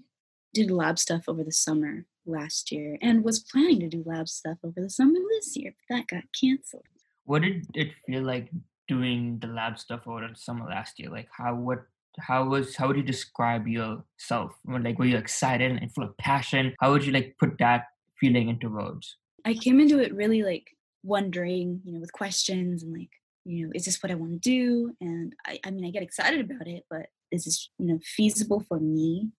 did 0.54 0.70
lab 0.70 1.00
stuff 1.00 1.24
over 1.28 1.44
the 1.44 1.52
summer 1.52 2.06
last 2.26 2.72
year 2.72 2.98
and 3.02 3.24
was 3.24 3.40
planning 3.40 3.80
to 3.80 3.88
do 3.88 4.04
lab 4.06 4.28
stuff 4.28 4.58
over 4.64 4.82
the 4.82 4.90
summer 4.90 5.20
this 5.30 5.56
year, 5.56 5.74
but 5.78 5.96
that 5.96 6.08
got 6.08 6.24
canceled. 6.40 6.84
What 7.24 7.42
did 7.42 7.68
it 7.74 7.92
feel 8.06 8.24
like 8.24 8.50
doing 8.88 9.40
the 9.40 9.48
lab 9.48 9.80
stuff 9.80 10.02
over 10.08 10.28
the 10.28 10.36
summer 10.36 10.66
last 10.66 11.00
year? 11.00 11.10
Like 11.10 11.30
how 11.32 11.56
what 11.56 11.86
how 12.20 12.48
was 12.48 12.76
how 12.76 12.88
would 12.88 12.98
you 12.98 13.04
describe 13.04 13.68
yourself? 13.68 14.54
Like 14.66 15.00
were 15.00 15.06
you 15.06 15.18
excited 15.18 15.72
and 15.72 15.94
full 15.94 16.04
of 16.04 16.18
passion? 16.18 16.76
How 16.80 16.92
would 16.92 17.06
you 17.06 17.12
like 17.12 17.36
put 17.40 17.58
that 17.60 17.86
feeling 18.20 18.50
into 18.50 18.70
words? 18.70 19.18
I 19.46 19.54
came 19.54 19.80
into 19.80 20.00
it 20.00 20.14
really 20.14 20.44
like 20.44 20.76
wondering, 21.04 21.82
you 21.86 21.94
know, 21.94 22.00
with 22.00 22.12
questions 22.12 22.84
and 22.84 22.94
like, 22.94 23.10
you 23.46 23.66
know, 23.66 23.72
is 23.74 23.86
this 23.86 24.02
what 24.04 24.12
I 24.12 24.16
want 24.16 24.32
to 24.32 24.40
do? 24.40 24.94
And 25.00 25.34
I, 25.46 25.60
I 25.64 25.72
mean, 25.72 25.86
I 25.86 25.92
get 25.92 26.04
excited 26.04 26.42
about 26.42 26.68
it, 26.68 26.86
but 26.90 27.08
is 27.32 27.46
this, 27.46 27.70
you 27.78 27.88
know, 27.88 28.00
feasible 28.04 28.60
for 28.68 28.80
me? 28.80 29.30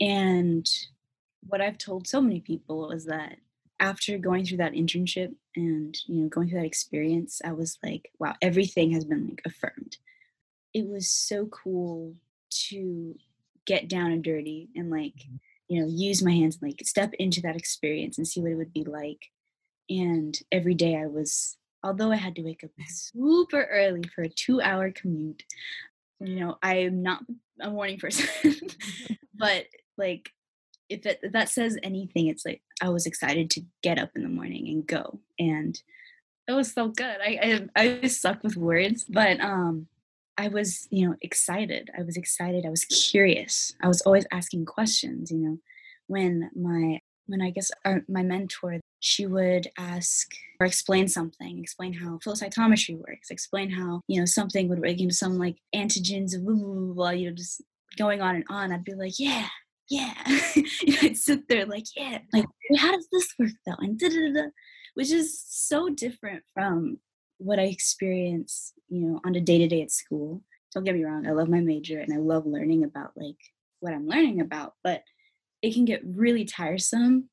And 0.00 0.68
what 1.46 1.60
I've 1.60 1.78
told 1.78 2.06
so 2.06 2.20
many 2.20 2.40
people 2.40 2.90
is 2.90 3.04
that 3.06 3.36
after 3.78 4.18
going 4.18 4.44
through 4.44 4.58
that 4.58 4.72
internship 4.72 5.34
and, 5.56 5.96
you 6.06 6.22
know, 6.22 6.28
going 6.28 6.48
through 6.48 6.60
that 6.60 6.66
experience, 6.66 7.40
I 7.44 7.52
was 7.52 7.78
like, 7.84 8.10
wow, 8.18 8.34
everything 8.40 8.92
has 8.92 9.04
been 9.04 9.28
like 9.28 9.42
affirmed. 9.44 9.96
It 10.74 10.88
was 10.88 11.08
so 11.08 11.46
cool 11.46 12.14
to 12.68 13.14
get 13.66 13.88
down 13.88 14.12
and 14.12 14.24
dirty 14.24 14.68
and 14.74 14.90
like, 14.90 15.14
mm-hmm. 15.14 15.36
you 15.68 15.80
know, 15.80 15.88
use 15.88 16.22
my 16.22 16.32
hands 16.32 16.58
and 16.60 16.70
like 16.70 16.86
step 16.86 17.12
into 17.14 17.40
that 17.42 17.56
experience 17.56 18.18
and 18.18 18.26
see 18.26 18.40
what 18.40 18.52
it 18.52 18.56
would 18.56 18.72
be 18.72 18.84
like 18.84 19.30
and 19.88 20.38
every 20.50 20.74
day 20.74 20.96
I 20.96 21.06
was, 21.06 21.56
although 21.82 22.12
I 22.12 22.16
had 22.16 22.36
to 22.36 22.42
wake 22.42 22.64
up 22.64 22.70
super 22.88 23.64
early 23.64 24.02
for 24.14 24.22
a 24.22 24.28
two 24.28 24.60
hour 24.60 24.90
commute, 24.90 25.44
you 26.20 26.40
know, 26.40 26.58
I'm 26.62 27.02
not 27.02 27.22
a 27.60 27.70
morning 27.70 27.98
person, 28.00 28.28
but 29.34 29.66
like, 29.96 30.30
if, 30.88 31.06
it, 31.06 31.20
if 31.22 31.32
that 31.32 31.48
says 31.48 31.78
anything, 31.82 32.26
it's 32.26 32.44
like 32.44 32.62
I 32.80 32.90
was 32.90 33.06
excited 33.06 33.50
to 33.50 33.62
get 33.82 33.98
up 33.98 34.10
in 34.14 34.22
the 34.22 34.28
morning 34.28 34.68
and 34.68 34.86
go, 34.86 35.20
and 35.38 35.80
it 36.46 36.52
was 36.52 36.72
so 36.72 36.88
good. 36.88 37.16
I 37.24 37.68
I, 37.76 38.02
I 38.02 38.06
suck 38.08 38.42
with 38.42 38.56
words, 38.58 39.04
but 39.08 39.40
um, 39.40 39.86
I 40.42 40.48
was 40.48 40.88
you 40.90 41.06
know 41.06 41.14
excited. 41.22 41.88
I 41.96 42.02
was 42.02 42.16
excited. 42.16 42.66
I 42.66 42.70
was 42.70 42.84
curious. 42.84 43.76
I 43.80 43.86
was 43.86 44.00
always 44.02 44.26
asking 44.32 44.64
questions. 44.64 45.30
You 45.30 45.38
know, 45.38 45.58
when 46.08 46.50
my 46.56 47.00
when 47.26 47.40
I 47.40 47.50
guess 47.50 47.70
our, 47.84 48.02
my 48.08 48.24
mentor, 48.24 48.80
she 48.98 49.26
would 49.26 49.68
ask 49.78 50.32
or 50.58 50.66
explain 50.66 51.06
something, 51.06 51.60
explain 51.60 51.92
how 51.92 52.18
flow 52.18 52.34
cytometry 52.34 52.98
works, 52.98 53.30
explain 53.30 53.70
how, 53.70 54.00
you 54.08 54.18
know, 54.18 54.26
something 54.26 54.68
would, 54.68 54.80
work, 54.80 54.98
you 54.98 55.06
know, 55.06 55.12
some 55.12 55.38
like 55.38 55.56
antigens, 55.74 56.32
blah, 56.42 56.54
blah, 56.54 56.64
blah, 56.64 56.94
blah, 56.94 57.10
you 57.10 57.30
know, 57.30 57.36
just 57.36 57.62
going 57.96 58.20
on 58.20 58.34
and 58.34 58.44
on. 58.50 58.72
I'd 58.72 58.84
be 58.84 58.94
like, 58.94 59.18
yeah, 59.18 59.46
yeah. 59.88 60.14
know, 60.92 60.98
I'd 61.02 61.16
sit 61.16 61.48
there 61.48 61.64
like, 61.64 61.86
yeah, 61.96 62.18
like, 62.32 62.46
how 62.76 62.92
does 62.92 63.08
this 63.12 63.32
work 63.38 63.52
though? 63.64 63.76
And 63.78 63.98
da 63.98 64.08
da 64.08 64.32
da, 64.34 64.48
which 64.94 65.12
is 65.12 65.42
so 65.48 65.88
different 65.88 66.42
from 66.52 66.98
what 67.42 67.58
I 67.58 67.64
experience, 67.64 68.72
you 68.88 69.00
know, 69.00 69.20
on 69.24 69.34
a 69.34 69.40
day 69.40 69.58
to 69.58 69.68
day 69.68 69.82
at 69.82 69.90
school. 69.90 70.42
Don't 70.74 70.84
get 70.84 70.94
me 70.94 71.04
wrong, 71.04 71.26
I 71.26 71.32
love 71.32 71.48
my 71.48 71.60
major 71.60 71.98
and 72.00 72.12
I 72.12 72.16
love 72.16 72.46
learning 72.46 72.84
about 72.84 73.12
like 73.16 73.36
what 73.80 73.92
I'm 73.92 74.06
learning 74.06 74.40
about, 74.40 74.74
but 74.82 75.02
it 75.60 75.74
can 75.74 75.84
get 75.84 76.02
really 76.04 76.44
tiresome. 76.44 77.28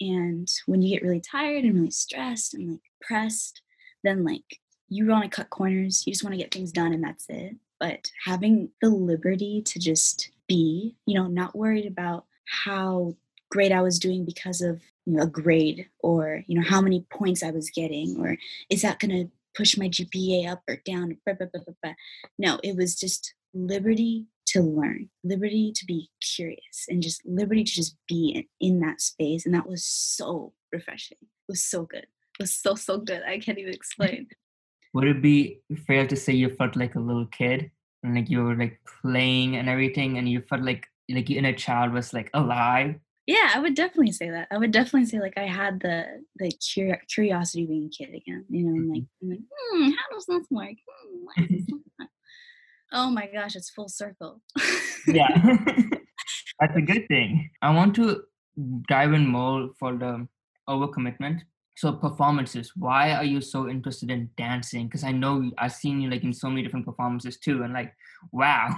And 0.00 0.48
when 0.66 0.80
you 0.80 0.94
get 0.94 1.06
really 1.06 1.20
tired 1.20 1.64
and 1.64 1.74
really 1.74 1.90
stressed 1.90 2.54
and 2.54 2.72
like 2.72 2.80
pressed, 3.02 3.60
then 4.04 4.24
like 4.24 4.60
you 4.88 5.06
want 5.06 5.24
to 5.24 5.36
cut 5.36 5.50
corners, 5.50 6.06
you 6.06 6.12
just 6.12 6.24
want 6.24 6.32
to 6.34 6.38
get 6.38 6.52
things 6.52 6.72
done 6.72 6.92
and 6.92 7.04
that's 7.04 7.26
it. 7.28 7.56
But 7.78 8.10
having 8.24 8.70
the 8.80 8.88
liberty 8.88 9.62
to 9.62 9.78
just 9.78 10.30
be, 10.46 10.96
you 11.04 11.14
know, 11.14 11.26
not 11.26 11.56
worried 11.56 11.86
about 11.86 12.24
how 12.64 13.14
great 13.50 13.72
I 13.72 13.82
was 13.82 13.98
doing 13.98 14.24
because 14.24 14.62
of 14.62 14.80
you 15.08 15.16
know, 15.16 15.22
a 15.22 15.26
grade 15.26 15.88
or, 16.00 16.44
you 16.46 16.54
know, 16.54 16.68
how 16.68 16.82
many 16.82 17.06
points 17.10 17.42
I 17.42 17.50
was 17.50 17.70
getting 17.70 18.20
or 18.20 18.36
is 18.68 18.82
that 18.82 18.98
going 18.98 19.10
to 19.10 19.30
push 19.56 19.76
my 19.76 19.88
GPA 19.88 20.50
up 20.50 20.62
or 20.68 20.76
down? 20.84 21.16
No, 22.38 22.60
it 22.62 22.76
was 22.76 22.98
just 22.98 23.34
liberty 23.54 24.26
to 24.46 24.62
learn, 24.62 25.10
liberty 25.24 25.72
to 25.74 25.84
be 25.84 26.10
curious, 26.22 26.86
and 26.88 27.02
just 27.02 27.24
liberty 27.26 27.64
to 27.64 27.72
just 27.72 27.96
be 28.08 28.46
in, 28.60 28.68
in 28.68 28.80
that 28.80 29.00
space. 29.00 29.44
And 29.44 29.54
that 29.54 29.68
was 29.68 29.84
so 29.84 30.52
refreshing. 30.72 31.18
It 31.20 31.52
was 31.52 31.62
so 31.62 31.82
good. 31.82 32.04
It 32.04 32.42
was 32.42 32.52
so, 32.52 32.74
so 32.74 32.98
good. 32.98 33.22
I 33.26 33.38
can't 33.38 33.58
even 33.58 33.74
explain. 33.74 34.28
Would 34.94 35.08
it 35.08 35.22
be 35.22 35.60
fair 35.86 36.06
to 36.06 36.16
say 36.16 36.32
you 36.32 36.48
felt 36.48 36.76
like 36.76 36.94
a 36.94 37.00
little 37.00 37.26
kid 37.26 37.70
and 38.02 38.14
like 38.14 38.30
you 38.30 38.42
were 38.42 38.56
like 38.56 38.80
playing 39.02 39.56
and 39.56 39.68
everything 39.68 40.18
and 40.18 40.28
you 40.28 40.40
felt 40.48 40.62
like 40.62 40.86
like 41.10 41.28
your 41.30 41.38
inner 41.38 41.52
child 41.52 41.92
was 41.92 42.12
like 42.12 42.30
alive? 42.34 42.94
Yeah, 43.28 43.50
I 43.54 43.60
would 43.60 43.74
definitely 43.74 44.12
say 44.12 44.30
that. 44.30 44.48
I 44.50 44.56
would 44.56 44.70
definitely 44.70 45.04
say 45.04 45.20
like 45.20 45.36
I 45.36 45.46
had 45.46 45.80
the 45.80 46.24
the 46.36 46.50
curiosity 47.12 47.66
being 47.66 47.84
a 47.84 47.90
kid 47.90 48.14
again. 48.14 48.46
You 48.48 48.64
know, 48.64 48.70
I'm 48.70 48.90
like, 48.90 49.02
I'm 49.22 49.28
like 49.28 49.40
hmm, 49.52 49.90
how 49.90 50.14
does 50.14 50.24
this 50.24 50.46
work? 50.50 50.76
Hmm, 50.88 51.42
does 51.54 51.66
this 51.66 51.78
Oh 52.92 53.10
my 53.10 53.26
gosh, 53.26 53.54
it's 53.54 53.68
full 53.68 53.90
circle. 53.90 54.40
yeah. 55.06 55.28
That's 56.60 56.76
a 56.76 56.80
good 56.80 57.06
thing. 57.08 57.50
I 57.60 57.70
want 57.74 57.94
to 57.96 58.22
dive 58.88 59.12
in 59.12 59.26
more 59.26 59.72
for 59.78 59.92
the 59.98 60.26
overcommitment. 60.66 61.40
So 61.76 61.92
performances, 61.92 62.72
why 62.76 63.12
are 63.12 63.24
you 63.24 63.42
so 63.42 63.68
interested 63.68 64.10
in 64.10 64.30
dancing? 64.38 64.86
Because 64.86 65.04
I 65.04 65.12
know 65.12 65.50
I've 65.58 65.74
seen 65.74 66.00
you 66.00 66.08
like 66.10 66.24
in 66.24 66.32
so 66.32 66.48
many 66.48 66.62
different 66.62 66.86
performances 66.86 67.38
too, 67.38 67.62
and 67.62 67.74
like, 67.74 67.92
wow, 68.32 68.74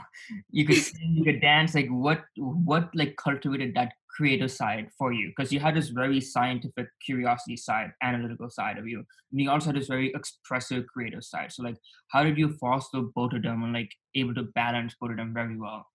you 0.50 0.66
could 0.66 0.76
sing, 0.76 1.14
you 1.14 1.24
could 1.24 1.40
dance. 1.40 1.74
Like, 1.74 1.88
what, 1.88 2.24
what 2.36 2.90
like 2.94 3.16
cultivated 3.16 3.74
that 3.76 3.92
creative 4.16 4.50
side 4.50 4.88
for 4.98 5.12
you 5.12 5.28
because 5.28 5.52
you 5.52 5.60
had 5.60 5.74
this 5.74 5.88
very 5.88 6.20
scientific 6.20 6.88
curiosity 7.04 7.56
side 7.56 7.92
analytical 8.02 8.50
side 8.50 8.78
of 8.78 8.86
you 8.86 8.98
and 9.30 9.40
you 9.40 9.50
also 9.50 9.66
had 9.66 9.76
this 9.76 9.86
very 9.86 10.12
expressive 10.14 10.86
creative 10.86 11.24
side. 11.24 11.52
So 11.52 11.62
like 11.62 11.76
how 12.08 12.22
did 12.22 12.38
you 12.38 12.50
foster 12.60 13.00
both 13.00 13.32
of 13.32 13.42
them 13.42 13.62
and 13.62 13.72
like 13.72 13.92
able 14.14 14.34
to 14.34 14.44
balance 14.54 14.94
both 15.00 15.10
of 15.12 15.16
them 15.16 15.32
very 15.32 15.56
well? 15.56 15.86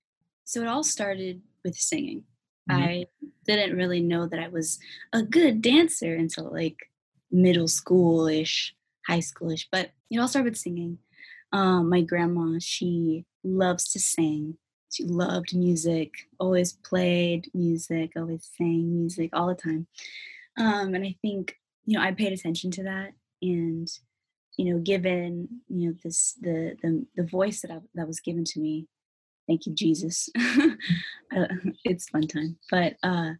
So 0.45 0.61
it 0.61 0.67
all 0.67 0.83
started 0.83 1.41
with 1.63 1.75
singing. 1.75 2.23
Mm-hmm. 2.69 2.81
i 2.81 3.05
didn't 3.45 3.77
really 3.77 4.01
know 4.01 4.25
that 4.25 4.39
i 4.39 4.47
was 4.47 4.79
a 5.13 5.21
good 5.21 5.61
dancer 5.61 6.15
until 6.15 6.51
like 6.51 6.77
middle 7.31 7.67
schoolish 7.67 8.71
high 9.07 9.19
schoolish 9.19 9.67
but 9.71 9.91
it 10.09 10.19
all 10.19 10.27
started 10.27 10.51
with 10.51 10.57
singing. 10.57 10.99
Um, 11.51 11.89
my 11.89 12.01
grandma 12.01 12.57
she 12.59 13.25
loves 13.43 13.91
to 13.91 13.99
sing 13.99 14.57
she 14.91 15.03
loved 15.03 15.55
music, 15.55 16.13
always 16.39 16.73
played 16.73 17.49
music, 17.53 18.11
always 18.15 18.49
sang 18.57 18.93
music 18.93 19.29
all 19.33 19.47
the 19.47 19.55
time. 19.55 19.87
Um, 20.57 20.93
and 20.93 21.05
I 21.05 21.15
think, 21.21 21.57
you 21.85 21.97
know, 21.97 22.03
I 22.03 22.11
paid 22.11 22.33
attention 22.33 22.71
to 22.71 22.83
that 22.83 23.13
and, 23.41 23.87
you 24.57 24.73
know, 24.73 24.79
given, 24.79 25.47
you 25.67 25.89
know, 25.89 25.95
this, 26.03 26.35
the, 26.41 26.75
the, 26.81 27.05
the 27.15 27.23
voice 27.23 27.61
that 27.61 27.71
I, 27.71 27.79
that 27.95 28.07
was 28.07 28.19
given 28.19 28.45
to 28.45 28.59
me, 28.59 28.87
thank 29.47 29.65
you, 29.65 29.73
Jesus. 29.73 30.29
it's 31.83 32.09
fun 32.09 32.27
time. 32.27 32.57
But, 32.71 32.95
uh, 33.03 33.31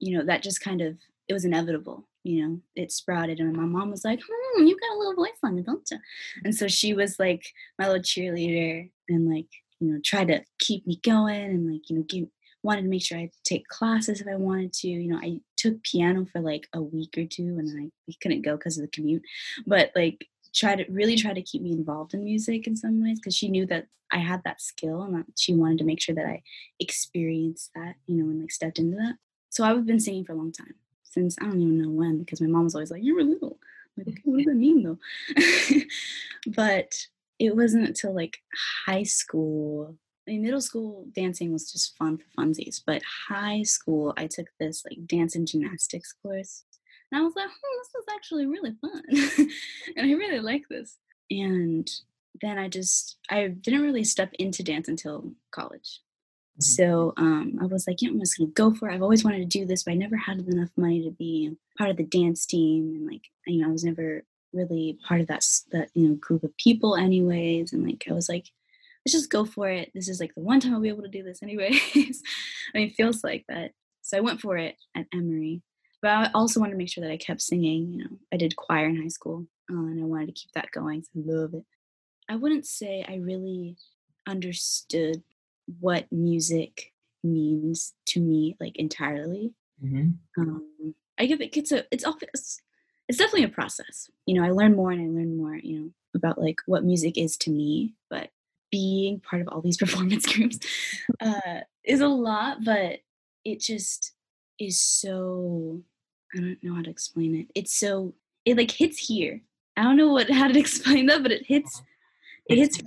you 0.00 0.18
know, 0.18 0.24
that 0.24 0.42
just 0.42 0.60
kind 0.60 0.80
of, 0.80 0.96
it 1.28 1.32
was 1.32 1.44
inevitable 1.44 2.08
you 2.24 2.48
know, 2.48 2.60
it 2.74 2.90
sprouted. 2.90 3.38
And 3.38 3.54
my 3.54 3.64
mom 3.64 3.90
was 3.90 4.04
like, 4.04 4.20
hmm, 4.26 4.64
you 4.64 4.76
got 4.80 4.96
a 4.96 4.98
little 4.98 5.14
voice 5.14 5.38
on 5.42 5.58
it, 5.58 5.66
don't 5.66 5.88
you? 5.90 5.98
And 6.42 6.54
so 6.54 6.66
she 6.66 6.94
was 6.94 7.18
like 7.18 7.52
my 7.78 7.86
little 7.86 8.02
cheerleader 8.02 8.90
and 9.08 9.30
like 9.30 9.48
you 9.80 9.92
know, 9.92 10.00
try 10.04 10.24
to 10.24 10.42
keep 10.58 10.86
me 10.86 11.00
going 11.02 11.42
and 11.42 11.70
like, 11.70 11.88
you 11.90 11.96
know, 11.96 12.02
give, 12.02 12.26
wanted 12.62 12.82
to 12.82 12.88
make 12.88 13.04
sure 13.04 13.18
I 13.18 13.30
take 13.44 13.68
classes 13.68 14.20
if 14.20 14.26
I 14.26 14.36
wanted 14.36 14.72
to. 14.74 14.88
You 14.88 15.12
know, 15.12 15.18
I 15.18 15.40
took 15.56 15.82
piano 15.82 16.26
for 16.32 16.40
like 16.40 16.68
a 16.72 16.82
week 16.82 17.16
or 17.16 17.26
two 17.26 17.56
and 17.58 17.68
then 17.68 17.90
I 18.08 18.14
couldn't 18.22 18.42
go 18.42 18.56
because 18.56 18.78
of 18.78 18.82
the 18.82 18.88
commute. 18.88 19.22
But 19.66 19.92
like 19.94 20.26
try 20.54 20.76
to 20.76 20.84
really 20.90 21.16
try 21.16 21.32
to 21.32 21.42
keep 21.42 21.62
me 21.62 21.72
involved 21.72 22.14
in 22.14 22.24
music 22.24 22.66
in 22.66 22.76
some 22.76 23.02
ways 23.02 23.18
because 23.18 23.36
she 23.36 23.48
knew 23.48 23.66
that 23.66 23.86
I 24.10 24.18
had 24.18 24.42
that 24.44 24.60
skill 24.60 25.02
and 25.02 25.14
that 25.16 25.26
she 25.36 25.54
wanted 25.54 25.78
to 25.78 25.84
make 25.84 26.00
sure 26.00 26.14
that 26.14 26.26
I 26.26 26.42
experienced 26.78 27.70
that, 27.74 27.96
you 28.06 28.16
know, 28.16 28.30
and 28.30 28.40
like 28.40 28.52
stepped 28.52 28.78
into 28.78 28.96
that. 28.96 29.16
So 29.50 29.64
I've 29.64 29.86
been 29.86 30.00
singing 30.00 30.24
for 30.24 30.32
a 30.32 30.36
long 30.36 30.52
time 30.52 30.74
since 31.02 31.36
I 31.40 31.44
don't 31.44 31.60
even 31.60 31.82
know 31.82 31.90
when 31.90 32.18
because 32.18 32.40
my 32.40 32.46
mom 32.46 32.64
was 32.64 32.74
always 32.74 32.90
like, 32.90 33.02
"You 33.02 33.14
were 33.14 33.22
little." 33.22 33.58
I'm 33.96 34.04
like, 34.04 34.08
okay, 34.08 34.22
what 34.24 34.38
does 34.38 34.46
that 34.46 34.54
mean 34.54 34.82
though? 34.82 34.98
but 36.48 37.06
it 37.38 37.56
wasn't 37.56 37.88
until 37.88 38.14
like 38.14 38.38
high 38.86 39.02
school. 39.02 39.96
I 40.26 40.32
mean, 40.32 40.42
middle 40.42 40.60
school 40.60 41.06
dancing 41.14 41.52
was 41.52 41.70
just 41.70 41.96
fun 41.96 42.18
for 42.18 42.42
funsies, 42.42 42.80
but 42.84 43.02
high 43.28 43.62
school 43.62 44.14
I 44.16 44.26
took 44.26 44.46
this 44.58 44.84
like 44.84 45.06
dance 45.06 45.36
and 45.36 45.46
gymnastics 45.46 46.14
course, 46.22 46.64
and 47.12 47.20
I 47.20 47.24
was 47.24 47.34
like, 47.36 47.46
hmm, 47.46 47.78
this 47.80 47.94
is 47.94 48.06
actually 48.14 48.46
really 48.46 48.74
fun, 48.80 49.48
and 49.96 50.10
I 50.10 50.14
really 50.14 50.40
like 50.40 50.64
this. 50.70 50.96
And 51.30 51.88
then 52.40 52.58
I 52.58 52.68
just 52.68 53.16
I 53.30 53.48
didn't 53.48 53.82
really 53.82 54.04
step 54.04 54.30
into 54.38 54.62
dance 54.62 54.88
until 54.88 55.32
college. 55.50 56.00
Mm-hmm. 56.54 56.62
So 56.62 57.12
um, 57.16 57.58
I 57.60 57.66
was 57.66 57.86
like, 57.86 58.00
yeah, 58.00 58.10
I'm 58.10 58.20
just 58.20 58.38
gonna 58.38 58.50
go 58.50 58.72
for 58.72 58.88
it. 58.88 58.94
I've 58.94 59.02
always 59.02 59.24
wanted 59.24 59.38
to 59.38 59.58
do 59.58 59.66
this, 59.66 59.82
but 59.82 59.92
I 59.92 59.96
never 59.96 60.16
had 60.16 60.38
enough 60.38 60.70
money 60.76 61.02
to 61.02 61.10
be 61.10 61.56
part 61.76 61.90
of 61.90 61.96
the 61.96 62.04
dance 62.04 62.46
team, 62.46 62.94
and 62.94 63.06
like, 63.06 63.22
you 63.46 63.60
know, 63.60 63.68
I 63.68 63.72
was 63.72 63.84
never 63.84 64.24
really 64.54 64.98
part 65.06 65.20
of 65.20 65.26
that 65.28 65.44
that 65.72 65.90
you 65.94 66.08
know 66.08 66.14
group 66.14 66.44
of 66.44 66.56
people, 66.56 66.96
anyways. 66.96 67.72
And 67.72 67.84
like, 67.84 68.04
I 68.08 68.12
was 68.12 68.28
like, 68.28 68.46
let's 69.04 69.12
just 69.12 69.30
go 69.30 69.44
for 69.44 69.68
it. 69.68 69.90
This 69.94 70.08
is 70.08 70.20
like 70.20 70.34
the 70.34 70.42
one 70.42 70.60
time 70.60 70.74
I'll 70.74 70.80
be 70.80 70.88
able 70.88 71.02
to 71.02 71.08
do 71.08 71.22
this, 71.22 71.42
anyways. 71.42 71.80
I 72.74 72.78
mean, 72.78 72.88
it 72.88 72.94
feels 72.94 73.24
like 73.24 73.44
that. 73.48 73.72
So 74.02 74.16
I 74.18 74.20
went 74.20 74.40
for 74.40 74.56
it 74.56 74.76
at 74.94 75.06
Emory, 75.12 75.62
but 76.02 76.10
I 76.10 76.30
also 76.34 76.60
wanted 76.60 76.72
to 76.72 76.78
make 76.78 76.90
sure 76.90 77.02
that 77.02 77.12
I 77.12 77.16
kept 77.16 77.40
singing. 77.40 77.92
You 77.92 78.04
know, 78.04 78.18
I 78.32 78.36
did 78.36 78.56
choir 78.56 78.86
in 78.86 79.00
high 79.00 79.08
school, 79.08 79.46
uh, 79.70 79.76
and 79.76 80.02
I 80.02 80.06
wanted 80.06 80.26
to 80.26 80.40
keep 80.40 80.52
that 80.52 80.70
going. 80.72 81.02
So 81.02 81.10
I 81.16 81.22
love 81.24 81.54
it. 81.54 81.64
I 82.28 82.36
wouldn't 82.36 82.66
say 82.66 83.04
I 83.06 83.16
really 83.16 83.76
understood 84.26 85.22
what 85.80 86.10
music 86.10 86.92
means 87.22 87.94
to 88.06 88.20
me 88.20 88.56
like 88.60 88.76
entirely. 88.76 89.52
Mm-hmm. 89.82 90.10
Um, 90.40 90.94
I 91.18 91.26
give 91.26 91.40
it 91.40 91.56
it's 91.56 91.72
a 91.72 91.84
it's 91.90 92.04
it's, 92.34 92.60
it's 93.08 93.18
definitely 93.18 93.44
a 93.44 93.48
process. 93.48 94.10
You 94.26 94.34
know, 94.40 94.46
I 94.46 94.50
learn 94.50 94.76
more 94.76 94.90
and 94.90 95.00
I 95.00 95.06
learn 95.06 95.36
more. 95.36 95.56
You 95.56 95.78
know 95.78 95.90
about 96.14 96.40
like 96.40 96.60
what 96.66 96.84
music 96.84 97.18
is 97.18 97.36
to 97.38 97.50
me, 97.50 97.94
but 98.10 98.30
being 98.70 99.20
part 99.20 99.42
of 99.42 99.48
all 99.48 99.60
these 99.60 99.76
performance 99.84 100.26
groups 100.26 100.58
uh, 101.20 101.60
is 101.84 102.00
a 102.00 102.08
lot. 102.08 102.58
But 102.64 103.00
it 103.44 103.60
just 103.60 104.12
is 104.58 104.80
so 104.80 105.82
I 106.34 106.40
don't 106.40 106.62
know 106.62 106.74
how 106.74 106.82
to 106.82 106.90
explain 106.90 107.34
it. 107.34 107.46
It's 107.54 107.74
so 107.74 108.14
it 108.44 108.56
like 108.56 108.70
hits 108.70 108.98
here. 108.98 109.40
I 109.76 109.82
don't 109.82 109.96
know 109.96 110.12
what 110.12 110.30
how 110.30 110.48
to 110.48 110.58
explain 110.58 111.06
that, 111.06 111.22
but 111.22 111.32
it 111.32 111.46
hits 111.46 111.82
it 112.46 112.58
hits. 112.58 112.80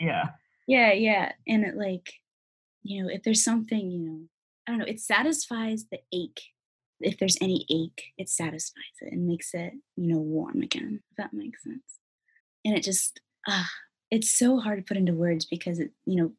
Yeah. 0.00 0.24
Yeah, 0.66 0.92
yeah. 0.92 1.32
And 1.46 1.64
it 1.64 1.76
like, 1.76 2.14
you 2.82 3.02
know, 3.02 3.08
if 3.10 3.22
there's 3.22 3.44
something, 3.44 3.90
you 3.90 3.98
know, 4.00 4.20
I 4.66 4.72
don't 4.72 4.78
know, 4.78 4.86
it 4.86 5.00
satisfies 5.00 5.86
the 5.90 6.00
ache. 6.12 6.40
If 7.00 7.18
there's 7.18 7.38
any 7.40 7.64
ache, 7.70 8.12
it 8.18 8.28
satisfies 8.28 8.84
it 9.00 9.12
and 9.12 9.26
makes 9.26 9.54
it, 9.54 9.72
you 9.96 10.12
know, 10.12 10.18
warm 10.18 10.62
again, 10.62 11.00
if 11.10 11.16
that 11.16 11.32
makes 11.32 11.64
sense. 11.64 11.98
And 12.64 12.76
it 12.76 12.82
just 12.82 13.20
ah, 13.46 13.70
it's 14.10 14.30
so 14.30 14.58
hard 14.58 14.78
to 14.78 14.84
put 14.84 14.96
into 14.96 15.12
words 15.12 15.44
because 15.44 15.78
it, 15.78 15.92
you 16.06 16.16
know, 16.16 16.32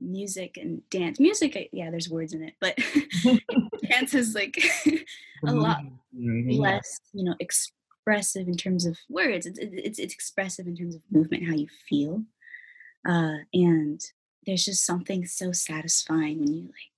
music 0.00 0.56
and 0.56 0.88
dance. 0.90 1.20
Music, 1.20 1.68
yeah, 1.72 1.90
there's 1.90 2.10
words 2.10 2.32
in 2.32 2.42
it, 2.42 2.54
but 2.60 2.76
dance 3.90 4.14
is 4.14 4.34
like 4.34 4.62
a 5.46 5.52
lot 5.52 5.80
less, 6.22 7.00
you 7.12 7.24
know, 7.24 7.34
expressive 7.40 8.48
in 8.48 8.56
terms 8.56 8.84
of 8.84 8.98
words. 9.08 9.46
It's, 9.46 9.58
it's, 9.58 9.98
it's 9.98 10.14
expressive 10.14 10.66
in 10.66 10.76
terms 10.76 10.94
of 10.94 11.02
movement, 11.10 11.46
how 11.46 11.54
you 11.54 11.68
feel. 11.88 12.22
Uh, 13.08 13.38
and 13.52 14.00
there's 14.46 14.64
just 14.64 14.84
something 14.84 15.24
so 15.26 15.52
satisfying 15.52 16.40
when 16.40 16.52
you 16.52 16.62
like, 16.62 16.91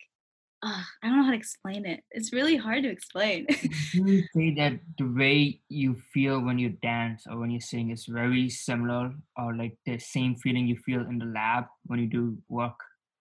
uh, 0.65 0.83
I 1.03 1.09
don't 1.09 1.19
know 1.19 1.25
how 1.25 1.31
to 1.31 1.37
explain 1.37 1.85
it. 1.85 2.03
It's 2.11 2.33
really 2.33 2.57
hard 2.57 2.85
to 2.85 2.89
explain. 2.89 3.47
you 3.93 4.23
say 4.35 4.55
that 4.55 4.81
the 4.97 5.05
way 5.05 5.61
you 5.69 5.97
feel 6.13 6.41
when 6.41 6.59
you 6.59 6.71
dance 6.71 7.25
or 7.29 7.39
when 7.39 7.51
you 7.51 7.61
sing 7.61 7.91
is 7.91 8.07
very 8.07 8.49
similar, 8.49 9.13
or 9.37 9.55
like 9.55 9.77
the 9.85 9.99
same 9.99 10.37
feeling 10.37 10.67
you 10.67 10.79
feel 10.79 11.01
in 11.01 11.19
the 11.19 11.27
lab 11.27 11.65
when 11.85 12.01
you 12.01 12.07
do 12.07 12.39
work, 12.49 12.79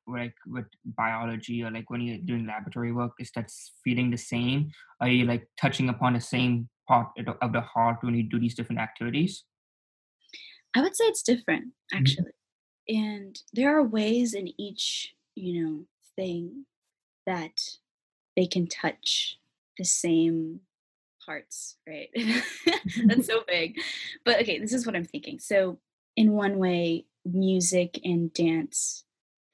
like 0.08 0.34
with 0.48 0.66
biology, 0.86 1.64
or 1.64 1.72
like 1.72 1.90
when 1.90 2.00
you're 2.02 2.20
doing 2.20 2.48
laboratory 2.48 2.94
work? 2.94 3.12
Is 3.20 3.32
that 3.36 3.52
feeling 3.84 4.10
the 4.10 4.18
same? 4.18 4.72
Are 5.02 5.10
you 5.10 5.26
like 5.26 5.46
touching 5.60 5.90
upon 5.90 6.14
the 6.14 6.22
same 6.22 6.70
part 6.88 7.08
of 7.42 7.52
the 7.52 7.62
heart 7.62 7.98
when 8.02 8.16
you 8.16 8.24
do 8.24 8.40
these 8.40 8.56
different 8.56 8.80
activities? 8.80 9.44
I 10.76 10.82
would 10.82 10.96
say 10.96 11.06
it's 11.06 11.24
different, 11.24 11.66
mm-hmm. 11.66 11.98
actually. 11.98 12.32
Mm-hmm. 12.90 12.96
And 12.96 13.40
there 13.52 13.78
are 13.78 13.84
ways 13.84 14.34
in 14.34 14.50
each, 14.60 15.14
you 15.36 15.64
know, 15.64 15.86
thing 16.16 16.66
that 17.26 17.62
they 18.36 18.46
can 18.46 18.68
touch 18.68 19.40
the 19.78 19.84
same 19.84 20.62
parts, 21.26 21.78
right? 21.88 22.10
That's 23.06 23.28
so 23.28 23.44
big. 23.48 23.80
But 24.26 24.42
okay, 24.42 24.60
this 24.60 24.74
is 24.74 24.86
what 24.86 24.96
I'm 24.96 25.06
thinking. 25.06 25.40
So, 25.40 25.80
in 26.16 26.34
one 26.34 26.58
way, 26.58 27.06
music 27.26 28.00
and 28.04 28.34
dance, 28.34 29.06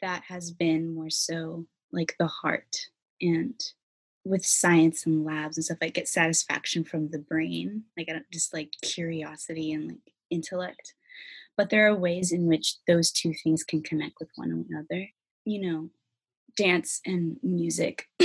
that 0.01 0.23
has 0.27 0.51
been 0.51 0.93
more 0.93 1.09
so 1.09 1.65
like 1.91 2.15
the 2.19 2.27
heart. 2.27 2.77
And 3.21 3.59
with 4.25 4.45
science 4.45 5.05
and 5.05 5.25
labs 5.25 5.57
and 5.57 5.63
stuff, 5.63 5.77
I 5.81 5.89
get 5.89 6.07
satisfaction 6.07 6.83
from 6.83 7.09
the 7.09 7.19
brain, 7.19 7.83
like 7.97 8.07
I 8.09 8.13
don't 8.13 8.31
just 8.31 8.53
like 8.53 8.73
curiosity 8.81 9.71
and 9.71 9.87
like 9.87 10.13
intellect. 10.29 10.93
But 11.57 11.69
there 11.69 11.87
are 11.87 11.95
ways 11.95 12.31
in 12.31 12.45
which 12.45 12.75
those 12.87 13.11
two 13.11 13.33
things 13.33 13.63
can 13.63 13.81
connect 13.81 14.15
with 14.19 14.29
one 14.35 14.65
another. 14.69 15.09
You 15.45 15.61
know, 15.61 15.89
dance 16.55 17.01
and 17.05 17.37
music 17.43 18.07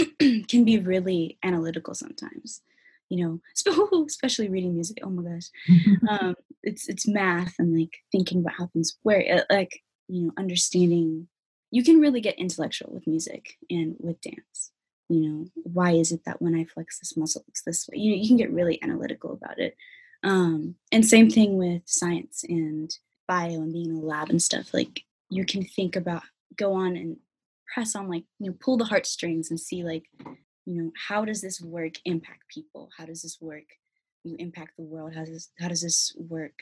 can 0.49 0.65
be 0.65 0.79
really 0.79 1.39
analytical 1.43 1.95
sometimes. 1.95 2.63
You 3.11 3.41
know, 3.67 4.05
especially 4.07 4.49
reading 4.49 4.75
music. 4.75 4.99
Oh 5.03 5.11
my 5.11 5.23
gosh, 5.31 5.51
um, 6.09 6.35
it's 6.63 6.89
it's 6.89 7.07
math 7.07 7.55
and 7.59 7.79
like 7.79 7.97
thinking 8.11 8.43
what 8.43 8.55
happens 8.55 8.99
where. 9.03 9.39
Uh, 9.51 9.55
like 9.55 9.83
you 10.09 10.27
know, 10.27 10.33
understanding. 10.37 11.29
You 11.71 11.83
can 11.83 11.99
really 11.99 12.21
get 12.21 12.39
intellectual 12.39 12.93
with 12.93 13.07
music 13.09 13.57
and 13.69 13.97
with 13.99 14.21
dance 14.21 14.71
you 15.09 15.21
know 15.21 15.47
why 15.55 15.93
is 15.93 16.13
it 16.13 16.25
that 16.25 16.41
when 16.41 16.55
i 16.55 16.65
flex 16.65 16.99
this 16.99 17.17
muscle 17.17 17.45
it's 17.49 17.63
this 17.63 17.89
way 17.89 17.99
you 17.99 18.11
know 18.11 18.17
you 18.17 18.27
can 18.27 18.37
get 18.37 18.53
really 18.53 18.83
analytical 18.83 19.33
about 19.33 19.59
it 19.59 19.77
um, 20.23 20.77
and 20.91 21.05
same 21.05 21.29
thing 21.29 21.59
with 21.59 21.83
science 21.85 22.45
and 22.49 22.97
bio 23.29 23.61
and 23.61 23.75
being 23.75 23.91
in 23.91 23.97
a 23.97 24.01
lab 24.01 24.31
and 24.31 24.43
stuff 24.43 24.73
like 24.73 25.03
you 25.29 25.45
can 25.45 25.63
think 25.65 25.97
about 25.97 26.23
go 26.57 26.73
on 26.73 26.97
and 26.97 27.19
press 27.73 27.95
on 27.95 28.09
like 28.09 28.25
you 28.39 28.51
know 28.51 28.57
pull 28.61 28.77
the 28.77 28.85
heartstrings 28.85 29.51
and 29.51 29.59
see 29.59 29.83
like 29.83 30.05
you 30.67 30.83
know 30.83 30.91
how 31.09 31.25
does 31.25 31.41
this 31.41 31.61
work 31.61 31.95
impact 32.05 32.43
people? 32.49 32.91
How 32.97 33.05
does 33.05 33.23
this 33.23 33.39
work 33.41 33.65
you 34.25 34.37
impact 34.39 34.73
the 34.77 34.85
world? 34.85 35.15
How 35.15 35.21
does 35.21 35.31
this, 35.31 35.49
how 35.59 35.69
does 35.69 35.83
this 35.83 36.15
work? 36.17 36.55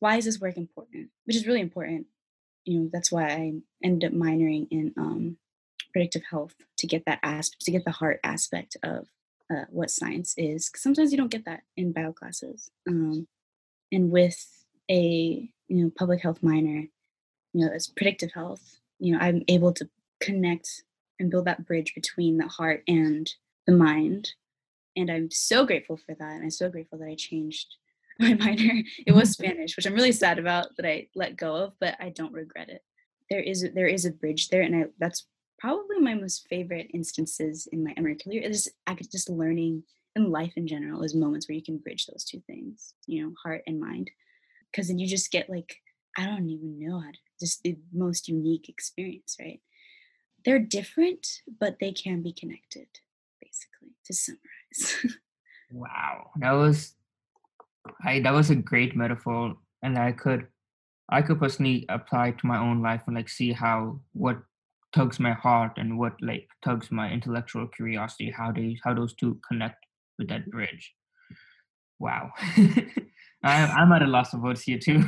Why 0.00 0.16
is 0.16 0.24
this 0.24 0.40
work 0.40 0.56
important? 0.56 1.10
Which 1.24 1.36
is 1.36 1.46
really 1.46 1.60
important. 1.60 2.06
You 2.64 2.80
know 2.80 2.90
that's 2.92 3.12
why 3.12 3.28
i 3.28 3.52
ended 3.84 4.12
up 4.12 4.18
minoring 4.18 4.66
in 4.70 4.92
um, 4.96 5.36
predictive 5.92 6.22
health 6.30 6.54
to 6.78 6.86
get 6.86 7.04
that 7.06 7.20
aspect 7.22 7.64
to 7.64 7.70
get 7.70 7.84
the 7.84 7.92
heart 7.92 8.18
aspect 8.24 8.76
of 8.82 9.06
uh, 9.50 9.64
what 9.70 9.90
science 9.90 10.34
is 10.36 10.68
because 10.68 10.82
sometimes 10.82 11.12
you 11.12 11.18
don't 11.18 11.30
get 11.30 11.44
that 11.44 11.60
in 11.76 11.92
bio 11.92 12.12
classes. 12.12 12.70
Um, 12.88 13.28
and 13.92 14.10
with 14.10 14.64
a 14.90 15.48
you 15.68 15.84
know 15.84 15.90
public 15.96 16.20
health 16.20 16.42
minor 16.42 16.84
you 17.52 17.66
know 17.66 17.72
as 17.72 17.88
predictive 17.88 18.32
health 18.32 18.80
you 18.98 19.12
know 19.12 19.18
i'm 19.18 19.42
able 19.48 19.72
to 19.72 19.88
connect 20.20 20.82
and 21.18 21.30
build 21.30 21.46
that 21.46 21.66
bridge 21.66 21.94
between 21.94 22.36
the 22.36 22.46
heart 22.46 22.82
and 22.86 23.30
the 23.66 23.72
mind 23.72 24.30
and 24.96 25.10
i'm 25.10 25.30
so 25.30 25.66
grateful 25.66 25.96
for 25.96 26.14
that 26.18 26.32
and 26.32 26.42
i'm 26.42 26.50
so 26.50 26.68
grateful 26.68 26.98
that 26.98 27.08
i 27.08 27.14
changed 27.14 27.66
my 28.18 28.34
minor 28.34 28.82
it 29.06 29.12
was 29.12 29.30
spanish 29.32 29.76
which 29.76 29.86
i'm 29.86 29.94
really 29.94 30.12
sad 30.12 30.38
about 30.38 30.68
that 30.76 30.86
i 30.86 31.06
let 31.14 31.36
go 31.36 31.54
of 31.54 31.72
but 31.80 31.96
i 32.00 32.08
don't 32.08 32.32
regret 32.32 32.68
it 32.68 32.82
there 33.30 33.40
is 33.40 33.66
there 33.74 33.86
is 33.86 34.04
a 34.04 34.10
bridge 34.10 34.48
there 34.48 34.62
and 34.62 34.76
I, 34.76 34.84
that's 34.98 35.26
probably 35.58 35.98
my 35.98 36.14
most 36.14 36.46
favorite 36.48 36.90
instances 36.92 37.66
in 37.72 37.82
my 37.82 37.92
Emory 37.96 38.16
career 38.16 38.42
is 38.42 38.70
just 39.10 39.30
learning 39.30 39.82
and 40.14 40.30
life 40.30 40.52
in 40.56 40.66
general 40.66 41.02
is 41.02 41.14
moments 41.14 41.48
where 41.48 41.56
you 41.56 41.62
can 41.62 41.78
bridge 41.78 42.06
those 42.06 42.24
two 42.24 42.40
things, 42.46 42.94
you 43.06 43.22
know, 43.22 43.32
heart 43.42 43.62
and 43.66 43.80
mind. 43.80 44.10
Because 44.70 44.88
then 44.88 44.98
you 44.98 45.06
just 45.06 45.30
get 45.30 45.50
like, 45.50 45.76
I 46.16 46.24
don't 46.24 46.48
even 46.48 46.78
know 46.78 47.00
how 47.00 47.10
to, 47.10 47.18
just 47.38 47.62
the 47.62 47.76
most 47.92 48.28
unique 48.28 48.68
experience, 48.68 49.36
right? 49.38 49.60
They're 50.46 50.60
different, 50.60 51.42
but 51.60 51.78
they 51.80 51.92
can 51.92 52.22
be 52.22 52.32
connected, 52.32 52.86
basically, 53.42 53.96
to 54.04 54.14
summarize. 54.14 55.18
wow. 55.70 56.30
That 56.36 56.52
was 56.52 56.94
I 58.04 58.20
that 58.20 58.32
was 58.32 58.50
a 58.50 58.56
great 58.56 58.96
metaphor. 58.96 59.56
And 59.82 59.98
I 59.98 60.12
could 60.12 60.46
I 61.08 61.22
could 61.22 61.40
personally 61.40 61.84
apply 61.88 62.30
to 62.30 62.46
my 62.46 62.58
own 62.58 62.80
life 62.80 63.02
and 63.08 63.16
like 63.16 63.28
see 63.28 63.52
how 63.52 64.00
what 64.12 64.38
tugs 64.94 65.18
my 65.18 65.32
heart 65.32 65.72
and 65.76 65.98
what 65.98 66.14
like 66.22 66.48
tugs 66.64 66.90
my 66.90 67.10
intellectual 67.10 67.66
curiosity 67.66 68.30
how 68.30 68.50
they 68.50 68.78
how 68.82 68.94
those 68.94 69.14
two 69.14 69.38
connect 69.46 69.84
with 70.18 70.28
that 70.28 70.50
bridge 70.50 70.94
wow 71.98 72.30
I, 73.46 73.66
I'm 73.66 73.92
at 73.92 74.02
a 74.02 74.06
loss 74.06 74.34
of 74.34 74.40
words 74.42 74.62
here 74.62 74.78
too. 74.78 75.02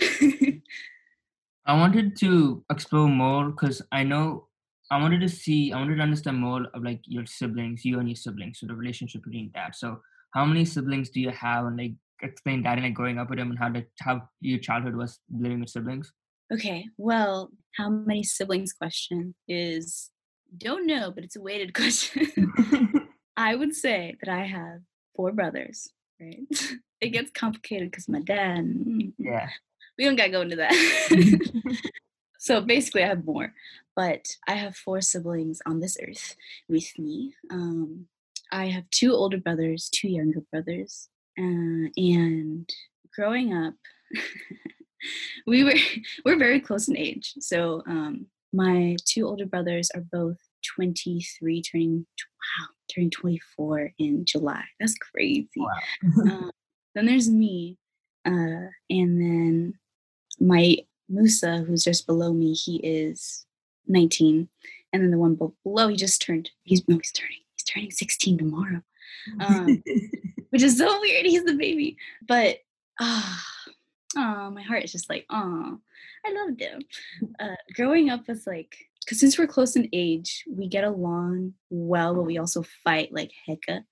I 1.68 1.74
wanted 1.74 2.16
to 2.20 2.64
explore 2.70 3.08
more 3.08 3.50
because 3.50 3.82
I 3.92 4.02
know 4.02 4.48
I 4.90 4.98
wanted 5.00 5.20
to 5.20 5.28
see, 5.28 5.70
I 5.72 5.78
wanted 5.78 5.96
to 5.96 6.02
understand 6.02 6.38
more 6.38 6.66
of 6.72 6.82
like 6.82 7.00
your 7.04 7.26
siblings, 7.26 7.84
you 7.84 7.98
and 7.98 8.08
your 8.08 8.16
siblings, 8.16 8.58
so 8.58 8.66
the 8.66 8.74
relationship 8.74 9.22
between 9.22 9.50
that. 9.54 9.76
So, 9.76 10.00
how 10.32 10.46
many 10.46 10.64
siblings 10.64 11.10
do 11.10 11.20
you 11.20 11.30
have, 11.30 11.66
and 11.66 11.76
like 11.76 11.92
explain 12.22 12.62
that 12.62 12.78
and 12.78 12.84
like 12.84 12.94
growing 12.94 13.18
up 13.18 13.30
with 13.30 13.38
them 13.38 13.50
and 13.50 13.58
how 13.58 13.70
the 13.70 13.84
how 14.00 14.28
your 14.40 14.58
childhood 14.58 14.96
was 14.96 15.20
living 15.30 15.60
with 15.60 15.70
siblings. 15.70 16.12
Okay, 16.52 16.86
well, 16.96 17.50
how 17.76 17.90
many 17.90 18.22
siblings 18.22 18.72
question 18.72 19.34
is 19.46 20.10
don't 20.56 20.86
know, 20.86 21.10
but 21.10 21.24
it's 21.24 21.36
a 21.36 21.40
weighted 21.40 21.74
question. 21.74 22.52
I 23.36 23.54
would 23.54 23.74
say 23.74 24.16
that 24.22 24.32
I 24.32 24.46
have 24.46 24.80
four 25.14 25.32
brothers, 25.32 25.88
right? 26.20 26.46
it 27.00 27.10
gets 27.10 27.30
complicated 27.30 27.90
because 27.90 28.08
my 28.08 28.20
dad. 28.20 28.64
Mm, 28.64 29.12
yeah. 29.18 29.50
We 29.98 30.04
don't 30.04 30.16
gotta 30.16 30.30
go 30.30 30.42
into 30.42 30.56
that. 30.56 30.72
so 32.38 32.60
basically, 32.60 33.02
I 33.02 33.08
have 33.08 33.24
more, 33.24 33.52
but 33.96 34.24
I 34.46 34.54
have 34.54 34.76
four 34.76 35.00
siblings 35.00 35.60
on 35.66 35.80
this 35.80 35.96
earth 36.00 36.36
with 36.68 36.96
me. 36.98 37.34
Um, 37.50 38.06
I 38.52 38.66
have 38.66 38.88
two 38.90 39.12
older 39.12 39.38
brothers, 39.38 39.90
two 39.92 40.08
younger 40.08 40.40
brothers, 40.52 41.08
uh, 41.38 41.90
and 41.96 42.68
growing 43.14 43.52
up, 43.52 43.74
we 45.46 45.64
were 45.64 45.74
we're 46.24 46.38
very 46.38 46.60
close 46.60 46.88
in 46.88 46.96
age. 46.96 47.34
So 47.40 47.82
um, 47.86 48.26
my 48.52 48.96
two 49.04 49.26
older 49.26 49.46
brothers 49.46 49.90
are 49.94 50.04
both 50.12 50.38
23, 50.76 51.62
turning 51.62 52.06
wow, 52.18 52.66
turning 52.92 53.10
24 53.10 53.92
in 53.98 54.24
July. 54.24 54.62
That's 54.80 54.94
crazy. 54.94 55.48
Wow. 55.56 55.72
um, 56.22 56.50
then 56.94 57.06
there's 57.06 57.28
me, 57.28 57.76
uh, 58.26 58.70
and 58.90 59.20
then 59.20 59.74
my 60.40 60.78
Musa, 61.08 61.58
who's 61.58 61.84
just 61.84 62.06
below 62.06 62.32
me, 62.32 62.52
he 62.52 62.76
is 62.76 63.46
19, 63.86 64.48
and 64.92 65.02
then 65.02 65.10
the 65.10 65.18
one 65.18 65.38
below, 65.64 65.88
he 65.88 65.96
just 65.96 66.20
turned. 66.22 66.50
He's 66.64 66.86
no, 66.88 66.96
he's 66.96 67.12
turning. 67.12 67.38
He's 67.56 67.64
turning 67.64 67.90
16 67.90 68.38
tomorrow, 68.38 68.82
um, 69.40 69.82
which 70.50 70.62
is 70.62 70.78
so 70.78 71.00
weird. 71.00 71.26
He's 71.26 71.44
the 71.44 71.54
baby, 71.54 71.96
but 72.26 72.58
ah. 73.00 73.44
oh, 74.16 74.50
my 74.50 74.62
heart 74.62 74.84
is 74.84 74.92
just 74.92 75.10
like, 75.10 75.26
oh, 75.30 75.78
I 76.24 76.32
loved 76.32 76.60
him. 76.60 76.82
Uh, 77.38 77.56
growing 77.74 78.10
up 78.10 78.28
was 78.28 78.46
like 78.46 78.76
because 79.04 79.20
since 79.20 79.38
we're 79.38 79.46
close 79.46 79.74
in 79.74 79.88
age, 79.92 80.44
we 80.46 80.68
get 80.68 80.84
along 80.84 81.54
well, 81.70 82.14
but 82.14 82.24
we 82.24 82.36
also 82.36 82.62
fight 82.84 83.12
like 83.12 83.32
hecka. 83.48 83.82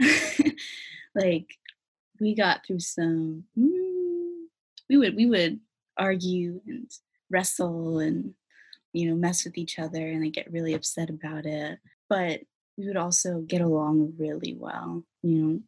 like 1.14 1.46
we 2.20 2.34
got 2.34 2.66
through 2.66 2.80
some. 2.80 3.44
Mm, 3.56 4.46
we 4.88 4.96
would 4.96 5.14
we 5.14 5.26
would 5.26 5.60
argue 5.96 6.60
and 6.66 6.90
wrestle 7.30 7.98
and 7.98 8.34
you 8.92 9.08
know 9.08 9.16
mess 9.16 9.44
with 9.44 9.58
each 9.58 9.78
other 9.78 10.06
and 10.06 10.22
like 10.22 10.32
get 10.32 10.52
really 10.52 10.74
upset 10.74 11.10
about 11.10 11.46
it, 11.46 11.78
but 12.08 12.40
we 12.76 12.86
would 12.86 12.96
also 12.96 13.40
get 13.40 13.60
along 13.60 14.14
really 14.18 14.56
well. 14.58 15.04
You 15.22 15.62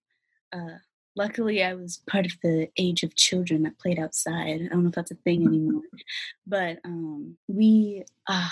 know, 0.52 0.58
uh, 0.58 0.78
luckily 1.16 1.62
I 1.62 1.74
was 1.74 2.02
part 2.08 2.26
of 2.26 2.32
the 2.42 2.68
age 2.76 3.02
of 3.02 3.16
children 3.16 3.62
that 3.62 3.78
played 3.78 3.98
outside. 3.98 4.62
I 4.62 4.68
don't 4.68 4.82
know 4.82 4.88
if 4.88 4.94
that's 4.94 5.10
a 5.10 5.16
thing 5.16 5.46
anymore, 5.46 5.82
but 6.46 6.78
um, 6.84 7.36
we 7.48 8.04
uh, 8.26 8.48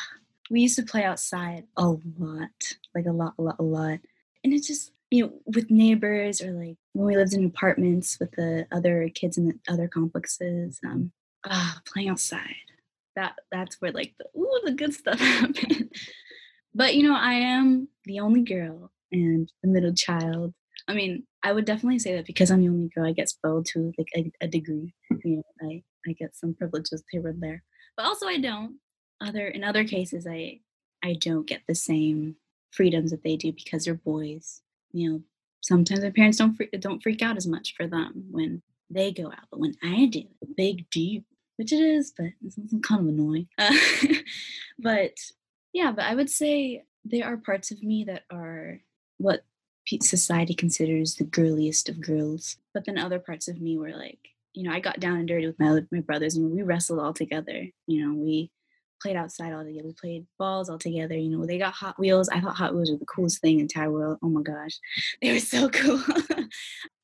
we 0.51 0.61
used 0.61 0.77
to 0.77 0.83
play 0.83 1.05
outside 1.05 1.65
a 1.77 1.87
lot, 2.19 2.77
like 2.95 3.07
a 3.07 3.13
lot, 3.13 3.35
a 3.39 3.43
lot, 3.43 3.57
a 3.59 3.63
lot. 3.63 3.99
And 4.43 4.53
it's 4.53 4.67
just, 4.67 4.93
you 5.11 5.25
know, 5.25 5.33
with 5.47 5.71
neighbors 5.71 6.43
or 6.43 6.53
like 6.53 6.77
when 6.93 7.07
we 7.07 7.17
lived 7.17 7.33
in 7.33 7.47
apartments 7.47 8.19
with 8.21 8.33
the 8.33 8.67
other 8.71 9.09
kids 9.15 9.39
in 9.39 9.47
the 9.47 9.73
other 9.73 9.89
complexes, 9.89 10.81
um, 10.87 11.13
ah, 11.47 11.81
playing 11.87 12.09
outside. 12.09 12.55
That 13.17 13.35
that's 13.53 13.81
where 13.81 13.93
like 13.93 14.15
the 14.19 14.27
ooh, 14.39 14.61
the 14.65 14.73
good 14.73 14.95
stuff 14.95 15.19
happened. 15.21 15.91
but 16.75 16.95
you 16.95 17.03
know, 17.03 17.17
I 17.17 17.35
am 17.35 17.89
the 18.05 18.21
only 18.21 18.43
girl 18.43 18.91
and 19.13 19.51
the 19.63 19.69
middle 19.69 19.95
child. 19.95 20.55
I 20.89 20.95
mean, 20.95 21.27
I 21.43 21.53
would 21.53 21.65
definitely 21.65 22.01
say 22.01 22.17
that 22.17 22.27
because 22.27 22.51
I'm 22.51 22.61
the 22.61 22.69
only 22.69 22.89
girl, 22.95 23.07
I 23.07 23.13
get 23.13 23.29
spoiled 23.29 23.67
to 23.67 23.93
like 23.97 24.09
a, 24.17 24.33
a 24.43 24.49
degree. 24.49 24.95
You 25.25 25.37
know, 25.37 25.43
I 25.63 25.83
I 26.07 26.13
get 26.13 26.37
some 26.37 26.55
privileges 26.55 27.03
here 27.11 27.27
and 27.29 27.43
there, 27.43 27.63
but 27.97 28.07
also 28.07 28.27
I 28.27 28.39
don't 28.39 28.79
other 29.21 29.49
in 29.49 29.65
other 29.65 29.85
cases 29.85 30.27
i 30.29 30.59
i 31.03 31.15
don't 31.15 31.47
get 31.47 31.63
the 31.67 31.75
same 31.75 32.37
freedoms 32.71 33.11
that 33.11 33.23
they 33.23 33.37
do 33.37 33.53
because 33.53 33.85
they're 33.85 33.95
boys 33.95 34.63
you 34.93 35.11
know 35.11 35.21
sometimes 35.63 36.03
my 36.03 36.11
parents 36.11 36.39
don't 36.39 36.55
freak, 36.55 36.71
don't 36.81 37.03
freak 37.03 37.23
out 37.23 37.37
as 37.37 37.47
much 37.47 37.75
for 37.77 37.87
them 37.87 38.25
when 38.31 38.63
they 38.91 39.13
go 39.13 39.27
out 39.27 39.47
but 39.51 39.61
when 39.61 39.75
i 39.83 40.07
do 40.07 40.25
big 40.57 40.89
deal 40.91 41.23
which 41.57 41.73
it 41.73 41.81
is 41.81 42.13
but 42.17 42.27
it's 42.45 42.57
kind 42.87 43.01
of 43.01 43.09
annoying. 43.09 43.49
Uh, 43.59 43.75
but 44.79 45.13
yeah 45.73 45.93
but 45.93 46.05
i 46.05 46.15
would 46.15 46.31
say 46.31 46.85
there 47.05 47.27
are 47.27 47.37
parts 47.37 47.71
of 47.71 47.83
me 47.83 48.05
that 48.05 48.23
are 48.31 48.81
what 49.19 49.45
society 50.01 50.55
considers 50.55 51.15
the 51.15 51.25
girliest 51.25 51.89
of 51.89 52.01
girls 52.01 52.57
but 52.73 52.85
then 52.85 52.99
other 52.99 53.19
parts 53.19 53.49
of 53.49 53.61
me 53.61 53.77
were 53.77 53.95
like 53.95 54.19
you 54.55 54.63
know 54.63 54.73
i 54.73 54.81
got 54.81 54.99
down 54.99 55.19
and 55.19 55.29
dirty 55.29 55.47
with 55.47 55.59
my 55.61 55.81
my 55.93 56.01
brothers 56.01 56.37
and 56.37 56.51
we 56.51 56.63
wrestled 56.63 56.99
all 56.99 57.13
together 57.13 57.67
you 57.87 58.07
know 58.07 58.15
we 58.15 58.51
played 59.05 59.17
outside 59.17 59.53
all 59.53 59.65
together. 59.65 59.87
We 59.87 59.93
played 59.93 60.27
balls 60.39 60.71
all 60.71 60.79
together. 60.79 61.15
You 61.15 61.37
know, 61.37 61.45
they 61.45 61.59
got 61.59 61.75
Hot 61.75 61.99
Wheels. 61.99 62.31
I 62.31 62.41
thought 62.41 62.57
Hot 62.57 62.75
Wheels 62.75 62.91
were 62.91 62.97
the 62.97 63.05
coolest 63.05 63.41
thing 63.43 63.61
in 63.61 63.69
Tower 63.69 63.93
World. 63.93 64.19
Oh 64.23 64.31
my 64.31 64.43
gosh, 64.43 64.79
they 65.23 65.33
were 65.33 65.39
so 65.39 65.69
cool. 65.71 66.03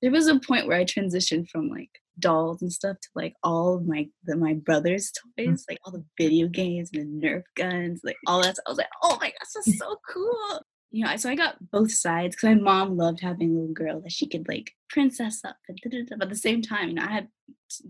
there 0.01 0.11
was 0.11 0.27
a 0.27 0.41
point 0.41 0.67
where 0.67 0.79
I 0.79 0.85
transitioned 0.85 1.49
from 1.49 1.69
like 1.69 1.91
dolls 2.19 2.63
and 2.63 2.73
stuff 2.73 2.99
to 3.01 3.09
like 3.15 3.35
all 3.43 3.75
of 3.75 3.87
my 3.87 4.09
the, 4.25 4.37
my 4.37 4.55
brother's 4.55 5.13
mm. 5.39 5.47
toys, 5.47 5.67
like 5.69 5.79
all 5.85 5.93
the 5.93 6.05
video 6.19 6.49
games 6.49 6.91
and 6.95 7.23
the 7.23 7.27
Nerf 7.27 7.43
guns, 7.55 8.01
like 8.03 8.17
all 8.27 8.43
that. 8.43 8.57
I 8.67 8.71
was 8.71 8.79
like, 8.79 8.89
oh 9.03 9.19
my 9.21 9.29
gosh, 9.29 9.49
that's 9.55 9.79
so 9.79 9.97
cool. 10.09 10.63
You 10.91 11.05
know, 11.05 11.17
so 11.17 11.31
I 11.31 11.37
got 11.37 11.71
both 11.71 11.93
sides 11.93 12.35
because 12.35 12.57
my 12.57 12.63
mom 12.63 12.97
loved 12.97 13.21
having 13.21 13.51
a 13.51 13.61
little 13.61 13.75
girl 13.75 14.01
that 14.01 14.11
she 14.11 14.27
could 14.27 14.49
like 14.49 14.73
princess 14.89 15.45
up, 15.45 15.57
and 15.69 15.79
but 16.09 16.23
at 16.23 16.29
the 16.31 16.35
same 16.35 16.63
time, 16.63 16.89
you 16.89 16.95
know, 16.95 17.05
I 17.05 17.13
had 17.13 17.29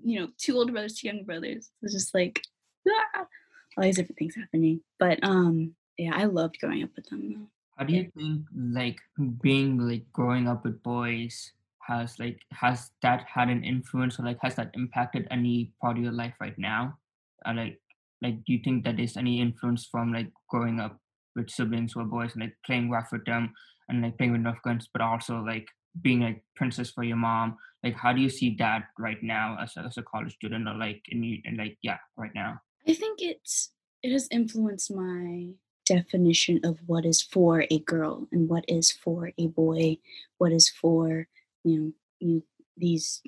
you 0.04 0.18
know 0.18 0.28
two 0.36 0.56
older 0.56 0.72
brothers, 0.72 0.94
two 0.94 1.06
younger 1.06 1.24
brothers. 1.24 1.70
It 1.80 1.84
was 1.84 1.92
just 1.92 2.12
like 2.12 2.42
ah 2.88 3.26
all 3.76 3.84
these 3.84 3.96
different 3.96 4.18
things 4.18 4.34
happening. 4.34 4.80
But 4.98 5.18
um, 5.22 5.74
yeah, 5.96 6.12
I 6.14 6.24
loved 6.24 6.58
growing 6.60 6.82
up 6.82 6.90
with 6.96 7.06
them. 7.06 7.32
Though. 7.32 7.46
How 7.76 7.84
do 7.84 7.94
you 7.94 8.10
think 8.16 8.42
like 8.54 9.00
being 9.40 9.78
like 9.78 10.04
growing 10.12 10.48
up 10.48 10.64
with 10.64 10.82
boys 10.82 11.52
has 11.80 12.18
like 12.18 12.40
has 12.52 12.90
that 13.02 13.24
had 13.26 13.48
an 13.48 13.64
influence 13.64 14.18
or 14.18 14.24
like 14.24 14.38
has 14.42 14.54
that 14.56 14.70
impacted 14.74 15.26
any 15.30 15.72
part 15.80 15.96
of 15.96 16.02
your 16.02 16.12
life 16.12 16.34
right 16.40 16.58
now? 16.58 16.98
Uh, 17.46 17.54
like 17.54 17.80
like 18.22 18.44
do 18.44 18.52
you 18.52 18.60
think 18.62 18.84
that 18.84 18.96
there's 18.96 19.16
any 19.16 19.40
influence 19.40 19.86
from 19.90 20.12
like 20.12 20.30
growing 20.48 20.78
up 20.78 20.98
with 21.36 21.50
siblings 21.50 21.92
who 21.92 22.00
are 22.00 22.04
boys 22.04 22.32
and 22.34 22.42
like 22.42 22.54
playing 22.66 22.90
rough 22.90 23.12
with 23.12 23.24
them 23.24 23.52
and 23.88 24.02
like 24.02 24.16
playing 24.18 24.32
with 24.32 24.42
Nerf 24.42 24.60
guns, 24.62 24.88
but 24.92 25.00
also 25.00 25.40
like 25.40 25.66
being 26.02 26.20
like 26.20 26.44
princess 26.56 26.90
for 26.90 27.02
your 27.02 27.16
mom? 27.16 27.56
Like 27.82 27.94
how 27.94 28.12
do 28.12 28.20
you 28.20 28.28
see 28.28 28.56
that 28.58 28.84
right 28.98 29.22
now 29.22 29.56
as 29.60 29.72
a, 29.76 29.80
as 29.80 29.96
a 29.96 30.02
college 30.02 30.34
student 30.34 30.68
or 30.68 30.74
like 30.74 31.02
in 31.08 31.22
you 31.22 31.38
and 31.44 31.56
like 31.56 31.78
yeah 31.82 31.98
right 32.16 32.34
now? 32.34 32.60
I 32.88 32.94
think 32.94 33.20
it's 33.20 33.70
it 34.02 34.12
has 34.12 34.28
influenced 34.30 34.90
my 34.90 35.50
definition 35.84 36.60
of 36.64 36.78
what 36.86 37.04
is 37.04 37.20
for 37.20 37.66
a 37.70 37.78
girl 37.80 38.28
and 38.32 38.48
what 38.48 38.64
is 38.68 38.90
for 38.90 39.32
a 39.38 39.46
boy, 39.48 39.98
what 40.38 40.52
is 40.52 40.68
for 40.68 41.26
you 41.64 41.80
know 41.80 41.92
you 42.20 42.42
these 42.76 43.22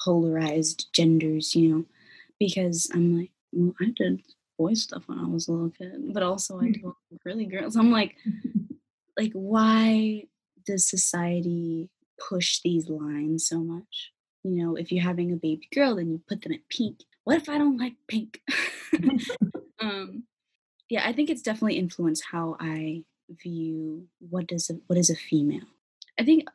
polarized 0.00 0.86
genders, 0.92 1.54
you 1.54 1.68
know, 1.68 1.84
because 2.38 2.90
I'm 2.92 3.18
like, 3.18 3.30
well, 3.52 3.74
I 3.80 3.92
did 3.94 4.22
boy 4.58 4.74
stuff 4.74 5.04
when 5.06 5.18
I 5.18 5.26
was 5.26 5.48
a 5.48 5.52
little 5.52 5.70
kid, 5.70 6.12
but 6.14 6.22
also 6.22 6.58
I 6.58 6.66
hmm. 6.66 6.72
do 6.72 6.96
really 7.24 7.46
girls. 7.46 7.76
I'm 7.76 7.90
like, 7.90 8.16
like 9.18 9.32
why 9.32 10.24
does 10.64 10.88
society 10.88 11.88
push 12.28 12.60
these 12.62 12.88
lines 12.88 13.46
so 13.46 13.60
much? 13.60 14.12
You 14.42 14.52
know, 14.52 14.76
if 14.76 14.92
you're 14.92 15.04
having 15.04 15.32
a 15.32 15.36
baby 15.36 15.68
girl, 15.74 15.96
then 15.96 16.10
you 16.10 16.20
put 16.28 16.42
them 16.42 16.52
at 16.52 16.68
pink. 16.68 17.00
What 17.26 17.38
if 17.38 17.48
I 17.48 17.58
don't 17.58 17.76
like 17.76 17.94
pink? 18.06 18.40
um, 19.80 20.22
yeah, 20.88 21.04
I 21.04 21.12
think 21.12 21.28
it's 21.28 21.42
definitely 21.42 21.76
influenced 21.76 22.22
how 22.30 22.56
I 22.60 23.02
view 23.42 24.06
what 24.20 24.46
does 24.46 24.70
a, 24.70 24.74
what 24.86 24.96
is 24.96 25.10
a 25.10 25.16
female. 25.16 25.66
I 26.20 26.22
think 26.22 26.48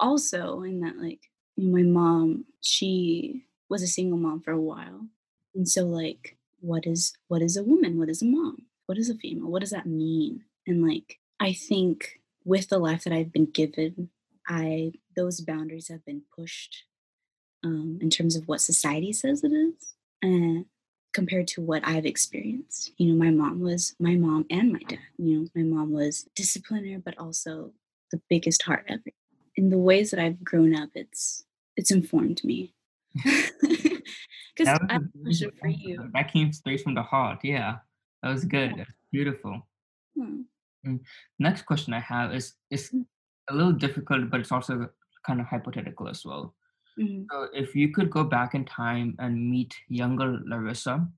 also 0.00 0.62
in 0.62 0.80
that 0.80 0.96
like 0.98 1.30
you 1.54 1.68
know, 1.68 1.76
my 1.76 1.84
mom, 1.84 2.46
she 2.60 3.44
was 3.68 3.82
a 3.82 3.86
single 3.86 4.18
mom 4.18 4.40
for 4.40 4.50
a 4.50 4.60
while, 4.60 5.06
and 5.54 5.68
so 5.68 5.86
like 5.86 6.36
what 6.58 6.88
is 6.88 7.12
what 7.28 7.40
is 7.40 7.56
a 7.56 7.62
woman? 7.62 7.96
What 7.96 8.08
is 8.08 8.20
a 8.20 8.26
mom? 8.26 8.66
What 8.86 8.98
is 8.98 9.10
a 9.10 9.14
female? 9.14 9.48
What 9.48 9.60
does 9.60 9.70
that 9.70 9.86
mean? 9.86 10.42
And 10.66 10.84
like 10.84 11.20
I 11.38 11.52
think 11.52 12.20
with 12.44 12.68
the 12.68 12.78
life 12.78 13.04
that 13.04 13.12
I've 13.12 13.32
been 13.32 13.46
given, 13.46 14.10
I 14.48 14.94
those 15.14 15.40
boundaries 15.40 15.86
have 15.86 16.04
been 16.04 16.22
pushed 16.36 16.82
um, 17.62 18.00
in 18.02 18.10
terms 18.10 18.34
of 18.34 18.48
what 18.48 18.60
society 18.60 19.12
says 19.12 19.44
it 19.44 19.52
is. 19.52 19.94
And 20.22 20.66
compared 21.12 21.48
to 21.48 21.60
what 21.60 21.82
I've 21.86 22.06
experienced. 22.06 22.92
You 22.96 23.08
know, 23.12 23.24
my 23.24 23.30
mom 23.30 23.60
was 23.60 23.94
my 23.98 24.14
mom 24.14 24.46
and 24.50 24.72
my 24.72 24.78
dad. 24.88 24.98
You 25.18 25.40
know, 25.40 25.46
my 25.54 25.62
mom 25.62 25.92
was 25.92 26.28
discipliner, 26.38 27.02
but 27.02 27.18
also 27.18 27.72
the 28.12 28.20
biggest 28.28 28.62
heart 28.62 28.84
ever. 28.88 29.10
In 29.56 29.70
the 29.70 29.78
ways 29.78 30.10
that 30.10 30.20
I've 30.20 30.42
grown 30.44 30.74
up, 30.74 30.90
it's 30.94 31.44
it's 31.76 31.90
informed 31.90 32.42
me. 32.44 32.74
Because 34.56 34.80
I 34.88 34.92
have 34.92 35.02
a 35.04 35.22
question 35.24 35.50
for 35.60 35.68
you. 35.68 36.10
That 36.12 36.32
came 36.32 36.52
straight 36.52 36.82
from 36.82 36.94
the 36.94 37.02
heart. 37.02 37.40
Yeah, 37.42 37.78
that 38.22 38.30
was 38.30 38.44
good. 38.44 38.70
Yeah. 38.70 38.76
That's 38.78 38.92
beautiful. 39.10 39.66
Hmm. 40.16 40.42
Next 41.38 41.62
question 41.62 41.94
I 41.94 42.00
have 42.00 42.34
is 42.34 42.54
is 42.70 42.90
Mm. 42.90 43.06
a 43.50 43.54
little 43.54 43.72
difficult, 43.72 44.30
but 44.30 44.40
it's 44.40 44.52
also 44.52 44.88
kind 45.26 45.40
of 45.40 45.46
hypothetical 45.46 46.08
as 46.08 46.24
well. 46.24 46.54
Mhm. 47.00 47.26
So, 47.30 47.48
if 47.54 47.74
you 47.74 47.92
could 47.92 48.10
go 48.10 48.24
back 48.24 48.54
in 48.54 48.64
time 48.64 49.14
and 49.18 49.50
meet 49.50 49.74
younger 49.88 50.38
Larissa, 50.44 51.08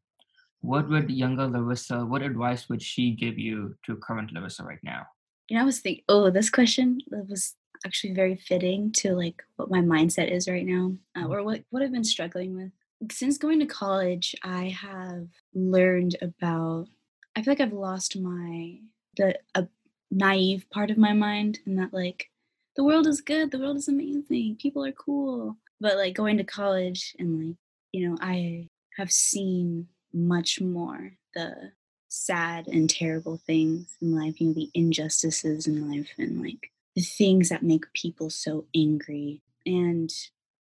what 0.61 0.89
would 0.89 1.11
younger 1.11 1.47
Larissa, 1.49 2.07
what 2.07 2.23
advice 2.23 2.69
would 2.69 2.83
she 2.83 3.11
give 3.13 3.39
you 3.39 3.77
to 3.87 3.97
current 3.97 4.33
Larissa 4.33 4.65
right 4.65 4.83
now? 4.85 5.07
You 5.49 5.57
know, 5.57 5.63
I 5.63 5.67
was 5.67 5.81
thinking, 5.81 6.05
oh, 6.09 6.31
this 6.31 6.51
question 6.51 7.01
was 7.11 7.57
actually 7.85 8.15
very 8.15 8.37
fitting 8.37 8.93
to 8.93 9.15
like 9.15 9.43
what 9.57 9.71
my 9.71 9.81
mindset 9.81 10.31
is 10.31 10.49
right 10.49 10.65
now, 10.67 10.97
uh, 11.17 11.25
Mm. 11.27 11.31
or 11.31 11.43
what 11.43 11.65
what 11.71 11.83
I've 11.83 11.93
been 11.93 12.05
struggling 12.05 12.55
with. 12.55 12.71
Since 13.11 13.39
going 13.39 13.59
to 13.59 13.67
college, 13.67 14.37
I 14.45 14.69
have 14.69 15.27
learned 15.55 16.17
about. 16.23 16.89
I 17.35 17.43
feel 17.43 17.53
like 17.53 17.61
I've 17.61 17.73
lost 17.73 18.17
my 18.21 18.79
the 19.17 19.39
a 19.57 19.67
naive 20.13 20.69
part 20.71 20.91
of 20.93 20.99
my 20.99 21.13
mind, 21.13 21.59
and 21.67 21.77
that 21.79 21.93
like 21.93 22.31
the 22.77 22.85
world 22.85 23.07
is 23.09 23.21
good, 23.21 23.51
the 23.51 23.59
world 23.59 23.77
is 23.77 23.89
amazing, 23.89 24.57
people 24.57 24.85
are 24.85 24.93
cool. 24.93 25.57
But 25.83 25.97
like 25.97 26.15
going 26.15 26.39
to 26.39 26.45
college 26.45 27.15
and 27.19 27.49
like 27.49 27.57
you 27.93 28.09
know, 28.09 28.17
I 28.21 28.69
have 28.97 29.13
seen 29.13 29.89
much 30.13 30.61
more 30.61 31.13
the 31.35 31.73
sad 32.09 32.67
and 32.69 32.91
terrible 32.91 33.41
things 33.47 33.97
in 34.03 34.15
life, 34.15 34.41
you 34.41 34.49
know, 34.49 34.53
the 34.55 34.71
injustices 34.75 35.67
in 35.67 35.91
life 35.91 36.11
and 36.19 36.43
like 36.43 36.71
the 36.95 37.03
things 37.03 37.49
that 37.49 37.63
make 37.63 37.91
people 37.95 38.29
so 38.29 38.67
angry. 38.75 39.41
And 39.65 40.13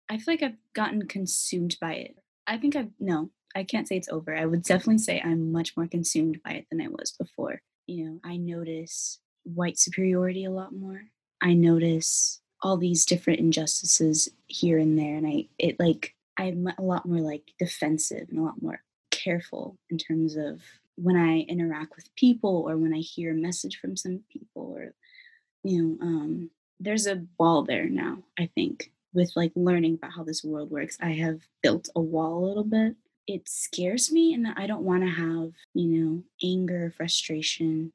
I 0.09 0.17
feel 0.17 0.33
like 0.33 0.43
I've 0.43 0.57
gotten 0.73 1.07
consumed 1.07 1.77
by 1.81 1.93
it. 1.93 2.15
I 2.45 2.57
think 2.57 2.75
I've, 2.75 2.91
no, 2.99 3.31
I 3.55 3.63
can't 3.63 3.87
say 3.87 3.97
it's 3.97 4.09
over. 4.09 4.35
I 4.35 4.45
would 4.45 4.63
definitely 4.63 4.99
say 4.99 5.21
I'm 5.23 5.51
much 5.51 5.75
more 5.75 5.87
consumed 5.87 6.39
by 6.43 6.51
it 6.51 6.65
than 6.69 6.81
I 6.81 6.87
was 6.87 7.15
before. 7.17 7.61
You 7.87 8.05
know, 8.05 8.19
I 8.23 8.37
notice 8.37 9.19
white 9.43 9.79
superiority 9.79 10.45
a 10.45 10.51
lot 10.51 10.73
more. 10.73 11.01
I 11.41 11.53
notice 11.53 12.41
all 12.61 12.77
these 12.77 13.05
different 13.05 13.39
injustices 13.39 14.29
here 14.47 14.77
and 14.77 14.97
there. 14.97 15.15
And 15.15 15.27
I, 15.27 15.47
it 15.57 15.79
like, 15.79 16.15
I'm 16.37 16.67
a 16.77 16.81
lot 16.81 17.05
more 17.05 17.19
like 17.19 17.51
defensive 17.57 18.27
and 18.29 18.39
a 18.39 18.43
lot 18.43 18.61
more 18.61 18.81
careful 19.11 19.77
in 19.89 19.97
terms 19.97 20.35
of 20.35 20.61
when 20.95 21.15
I 21.15 21.39
interact 21.41 21.95
with 21.95 22.13
people 22.15 22.65
or 22.67 22.77
when 22.77 22.93
I 22.93 22.99
hear 22.99 23.31
a 23.31 23.35
message 23.35 23.77
from 23.79 23.95
some 23.95 24.21
people 24.31 24.73
or 24.75 24.93
you 25.63 25.81
know 25.81 26.05
um 26.05 26.49
there's 26.79 27.07
a 27.07 27.25
wall 27.37 27.63
there 27.63 27.89
now 27.89 28.19
I 28.37 28.49
think 28.55 28.91
with 29.13 29.31
like 29.35 29.51
learning 29.55 29.95
about 29.95 30.11
how 30.15 30.23
this 30.23 30.43
world 30.43 30.69
works. 30.69 30.97
I 31.01 31.13
have 31.13 31.41
built 31.63 31.89
a 31.95 31.99
wall 32.01 32.37
a 32.37 32.45
little 32.45 32.63
bit. 32.63 32.95
It 33.27 33.49
scares 33.49 34.11
me 34.11 34.33
and 34.33 34.47
I 34.47 34.67
don't 34.67 34.83
want 34.83 35.03
to 35.03 35.09
have 35.09 35.51
you 35.73 35.87
know 35.87 36.23
anger 36.43 36.93
frustration 36.95 37.91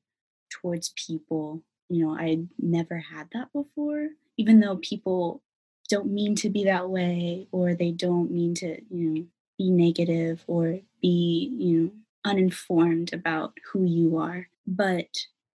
towards 0.51 0.93
people. 0.97 1.63
You 1.89 2.07
know 2.07 2.15
I 2.15 2.41
never 2.59 2.99
had 2.99 3.29
that 3.33 3.53
before 3.53 4.09
even 4.37 4.61
though 4.61 4.77
people 4.77 5.43
don't 5.89 6.11
mean 6.11 6.35
to 6.35 6.49
be 6.49 6.65
that 6.65 6.89
way 6.89 7.47
or 7.53 7.75
they 7.75 7.91
don't 7.91 8.31
mean 8.31 8.55
to 8.55 8.81
you 8.91 9.11
know 9.11 9.25
be 9.59 9.71
negative 9.71 10.43
or 10.47 10.81
be 11.01 11.55
you 11.59 11.81
know 11.81 11.91
uninformed 12.25 13.13
about 13.13 13.53
who 13.71 13.85
you 13.85 14.17
are 14.17 14.49
but 14.67 15.09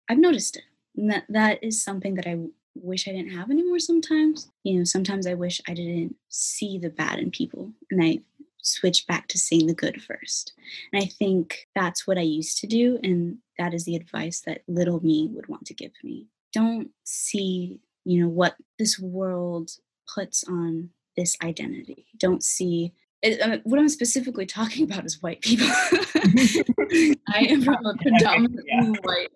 i've 0.09 0.17
noticed 0.17 0.57
it 0.57 0.63
and 0.97 1.11
that 1.11 1.23
that 1.29 1.63
is 1.63 1.83
something 1.83 2.15
that 2.15 2.27
i 2.27 2.37
wish 2.75 3.07
i 3.07 3.11
didn't 3.11 3.31
have 3.31 3.49
anymore 3.49 3.79
sometimes. 3.79 4.51
You 4.63 4.79
know 4.79 4.83
sometimes 4.83 5.27
i 5.27 5.33
wish 5.33 5.61
i 5.67 5.73
didn't 5.73 6.15
see 6.29 6.77
the 6.77 6.89
bad 6.89 7.19
in 7.19 7.31
people 7.31 7.71
and 7.89 8.03
i 8.03 8.19
switch 8.61 9.05
back 9.05 9.27
to 9.27 9.37
seeing 9.37 9.67
the 9.67 9.73
good 9.73 10.01
first. 10.01 10.53
And 10.91 11.01
i 11.01 11.05
think 11.05 11.67
that's 11.75 12.05
what 12.05 12.17
i 12.17 12.21
used 12.21 12.57
to 12.59 12.67
do 12.67 12.99
and 13.03 13.37
that 13.57 13.73
is 13.73 13.85
the 13.85 13.95
advice 13.95 14.41
that 14.41 14.63
little 14.67 15.01
me 15.03 15.29
would 15.31 15.47
want 15.47 15.65
to 15.67 15.73
give 15.73 15.91
me. 16.03 16.27
Don't 16.51 16.89
see 17.03 17.79
you 18.05 18.21
know 18.21 18.29
what 18.29 18.55
this 18.79 18.97
world 18.99 19.71
puts 20.13 20.43
on 20.47 20.89
this 21.17 21.35
identity. 21.43 22.05
Don't 22.17 22.43
see 22.43 22.93
it, 23.21 23.41
uh, 23.41 23.57
what 23.63 23.79
i'm 23.79 23.89
specifically 23.89 24.45
talking 24.45 24.83
about 24.83 25.05
is 25.05 25.21
white 25.21 25.41
people. 25.41 25.67
I 27.27 27.39
am 27.49 27.61
from 27.63 27.85
a 27.85 27.95
predominantly 28.01 28.63
Yeah. 28.67 28.91
white 29.03 29.29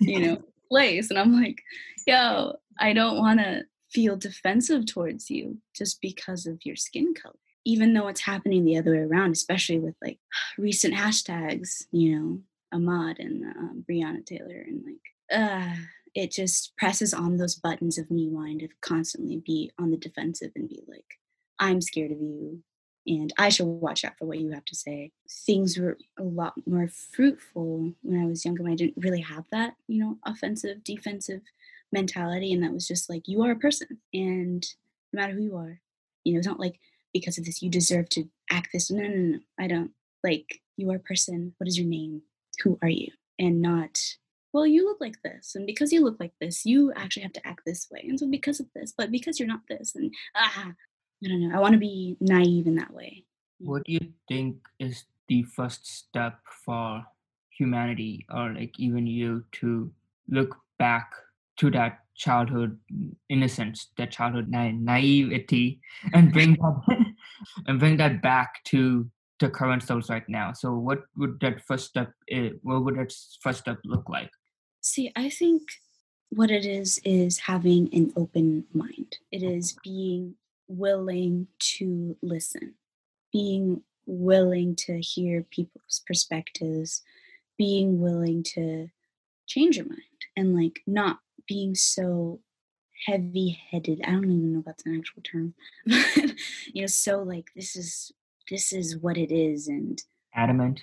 you 0.00 0.20
know 0.20 0.42
place 0.70 1.10
and 1.10 1.18
i'm 1.18 1.32
like 1.40 1.62
yo 2.06 2.56
i 2.80 2.92
don't 2.92 3.18
want 3.18 3.38
to 3.40 3.62
feel 3.90 4.16
defensive 4.16 4.86
towards 4.86 5.30
you 5.30 5.58
just 5.76 6.00
because 6.00 6.46
of 6.46 6.58
your 6.64 6.74
skin 6.74 7.14
color. 7.14 7.36
Even 7.64 7.94
though 7.94 8.08
it's 8.08 8.20
happening 8.22 8.64
the 8.64 8.76
other 8.78 8.90
way 8.92 8.98
around 8.98 9.32
especially 9.32 9.78
with 9.78 9.94
like 10.02 10.18
recent 10.58 10.94
hashtags 10.94 11.84
you 11.92 12.18
know 12.18 12.40
ahmaud 12.74 13.18
and 13.18 13.44
um, 13.44 13.84
breonna 13.88 14.24
taylor 14.24 14.64
and 14.66 14.82
like 14.84 15.38
uh 15.40 15.74
it 16.14 16.30
just 16.30 16.76
presses 16.76 17.12
on 17.12 17.36
those 17.36 17.54
buttons 17.56 17.98
of 17.98 18.10
me 18.10 18.28
wanting 18.28 18.58
to 18.60 18.68
constantly 18.80 19.42
be 19.44 19.70
on 19.78 19.90
the 19.90 19.96
defensive 19.96 20.52
and 20.56 20.68
be 20.68 20.82
like 20.88 21.18
i'm 21.58 21.80
scared 21.80 22.10
of 22.10 22.20
you 22.20 22.62
and 23.06 23.32
I 23.38 23.50
should 23.50 23.66
watch 23.66 24.04
out 24.04 24.16
for 24.18 24.24
what 24.24 24.38
you 24.38 24.50
have 24.52 24.64
to 24.66 24.74
say. 24.74 25.12
Things 25.28 25.78
were 25.78 25.98
a 26.18 26.22
lot 26.22 26.54
more 26.66 26.88
fruitful 26.88 27.92
when 28.02 28.20
I 28.20 28.26
was 28.26 28.44
younger. 28.44 28.62
When 28.62 28.72
I 28.72 28.76
didn't 28.76 29.02
really 29.04 29.20
have 29.20 29.44
that, 29.50 29.74
you 29.88 30.02
know, 30.02 30.18
offensive, 30.24 30.82
defensive 30.82 31.42
mentality, 31.92 32.52
and 32.52 32.62
that 32.62 32.72
was 32.72 32.88
just 32.88 33.10
like 33.10 33.28
you 33.28 33.42
are 33.42 33.52
a 33.52 33.56
person, 33.56 33.98
and 34.12 34.66
no 35.12 35.20
matter 35.20 35.34
who 35.34 35.42
you 35.42 35.56
are, 35.56 35.80
you 36.24 36.32
know, 36.32 36.38
it's 36.38 36.46
not 36.46 36.60
like 36.60 36.80
because 37.12 37.36
of 37.38 37.44
this 37.44 37.62
you 37.62 37.70
deserve 37.70 38.08
to 38.10 38.24
act 38.50 38.70
this. 38.72 38.90
No, 38.90 39.02
no, 39.02 39.16
no, 39.16 39.38
I 39.58 39.66
don't. 39.66 39.90
Like 40.22 40.62
you 40.76 40.90
are 40.90 40.96
a 40.96 41.00
person. 41.00 41.54
What 41.58 41.68
is 41.68 41.78
your 41.78 41.86
name? 41.86 42.22
Who 42.62 42.78
are 42.82 42.88
you? 42.88 43.10
And 43.38 43.60
not. 43.60 44.00
Well, 44.54 44.68
you 44.68 44.86
look 44.86 45.00
like 45.00 45.20
this, 45.24 45.56
and 45.56 45.66
because 45.66 45.92
you 45.92 46.04
look 46.04 46.20
like 46.20 46.32
this, 46.40 46.64
you 46.64 46.92
actually 46.94 47.24
have 47.24 47.32
to 47.32 47.44
act 47.44 47.62
this 47.66 47.88
way. 47.90 48.06
And 48.08 48.18
so, 48.18 48.30
because 48.30 48.60
of 48.60 48.66
this, 48.72 48.94
but 48.96 49.10
because 49.10 49.40
you're 49.40 49.48
not 49.48 49.66
this, 49.68 49.96
and 49.96 50.14
ah, 50.36 50.72
I 51.24 51.28
don't 51.28 51.40
know. 51.40 51.56
I 51.56 51.60
want 51.60 51.72
to 51.72 51.78
be 51.78 52.16
naive 52.20 52.68
in 52.68 52.76
that 52.76 52.94
way. 52.94 53.24
What 53.58 53.82
mm. 53.82 53.86
do 53.86 53.92
you 53.94 54.12
think 54.28 54.58
is 54.78 55.06
the 55.26 55.42
first 55.42 55.84
step 55.88 56.38
for 56.64 57.04
humanity 57.50 58.26
or 58.32 58.54
like 58.54 58.78
even 58.78 59.08
you 59.08 59.44
to 59.52 59.90
look 60.28 60.56
back 60.78 61.10
to 61.56 61.68
that 61.72 62.04
childhood 62.14 62.78
mm, 62.92 63.10
innocence, 63.28 63.88
that 63.96 64.12
childhood 64.12 64.48
na- 64.48 64.70
naivety, 64.70 65.80
and 66.14 66.32
bring 66.32 66.52
that 66.60 67.06
and 67.66 67.80
bring 67.80 67.96
that 67.96 68.22
back 68.22 68.62
to 68.66 69.10
the 69.40 69.50
current 69.50 69.82
selves 69.82 70.10
right 70.10 70.28
now? 70.28 70.52
So, 70.52 70.74
what 70.74 71.00
would 71.16 71.40
that 71.40 71.60
first 71.60 71.86
step? 71.88 72.12
Eh, 72.30 72.50
what 72.62 72.84
would 72.84 72.96
that 72.98 73.12
first 73.40 73.58
step 73.58 73.78
look 73.84 74.08
like? 74.08 74.30
See, 74.84 75.10
I 75.16 75.30
think 75.30 75.62
what 76.28 76.50
it 76.50 76.66
is 76.66 77.00
is 77.06 77.38
having 77.38 77.88
an 77.94 78.12
open 78.16 78.66
mind. 78.74 79.16
It 79.32 79.42
is 79.42 79.72
mm-hmm. 79.72 79.80
being 79.82 80.34
willing 80.68 81.46
to 81.78 82.18
listen, 82.20 82.74
being 83.32 83.80
willing 84.04 84.76
to 84.76 85.00
hear 85.00 85.46
people's 85.50 86.02
perspectives, 86.06 87.00
being 87.56 87.98
willing 87.98 88.42
to 88.54 88.88
change 89.46 89.78
your 89.78 89.86
mind, 89.86 90.02
and 90.36 90.54
like 90.54 90.82
not 90.86 91.20
being 91.48 91.74
so 91.74 92.40
heavy 93.06 93.58
headed. 93.70 94.02
I 94.06 94.10
don't 94.10 94.24
even 94.24 94.52
know 94.52 94.58
if 94.58 94.66
that's 94.66 94.84
an 94.84 94.98
actual 94.98 95.22
term, 95.22 95.54
but 95.86 96.34
you 96.74 96.82
know, 96.82 96.88
so 96.88 97.22
like 97.22 97.48
this 97.56 97.74
is 97.74 98.12
this 98.50 98.70
is 98.70 98.98
what 98.98 99.16
it 99.16 99.32
is, 99.32 99.66
and 99.66 100.02
Adamant. 100.34 100.82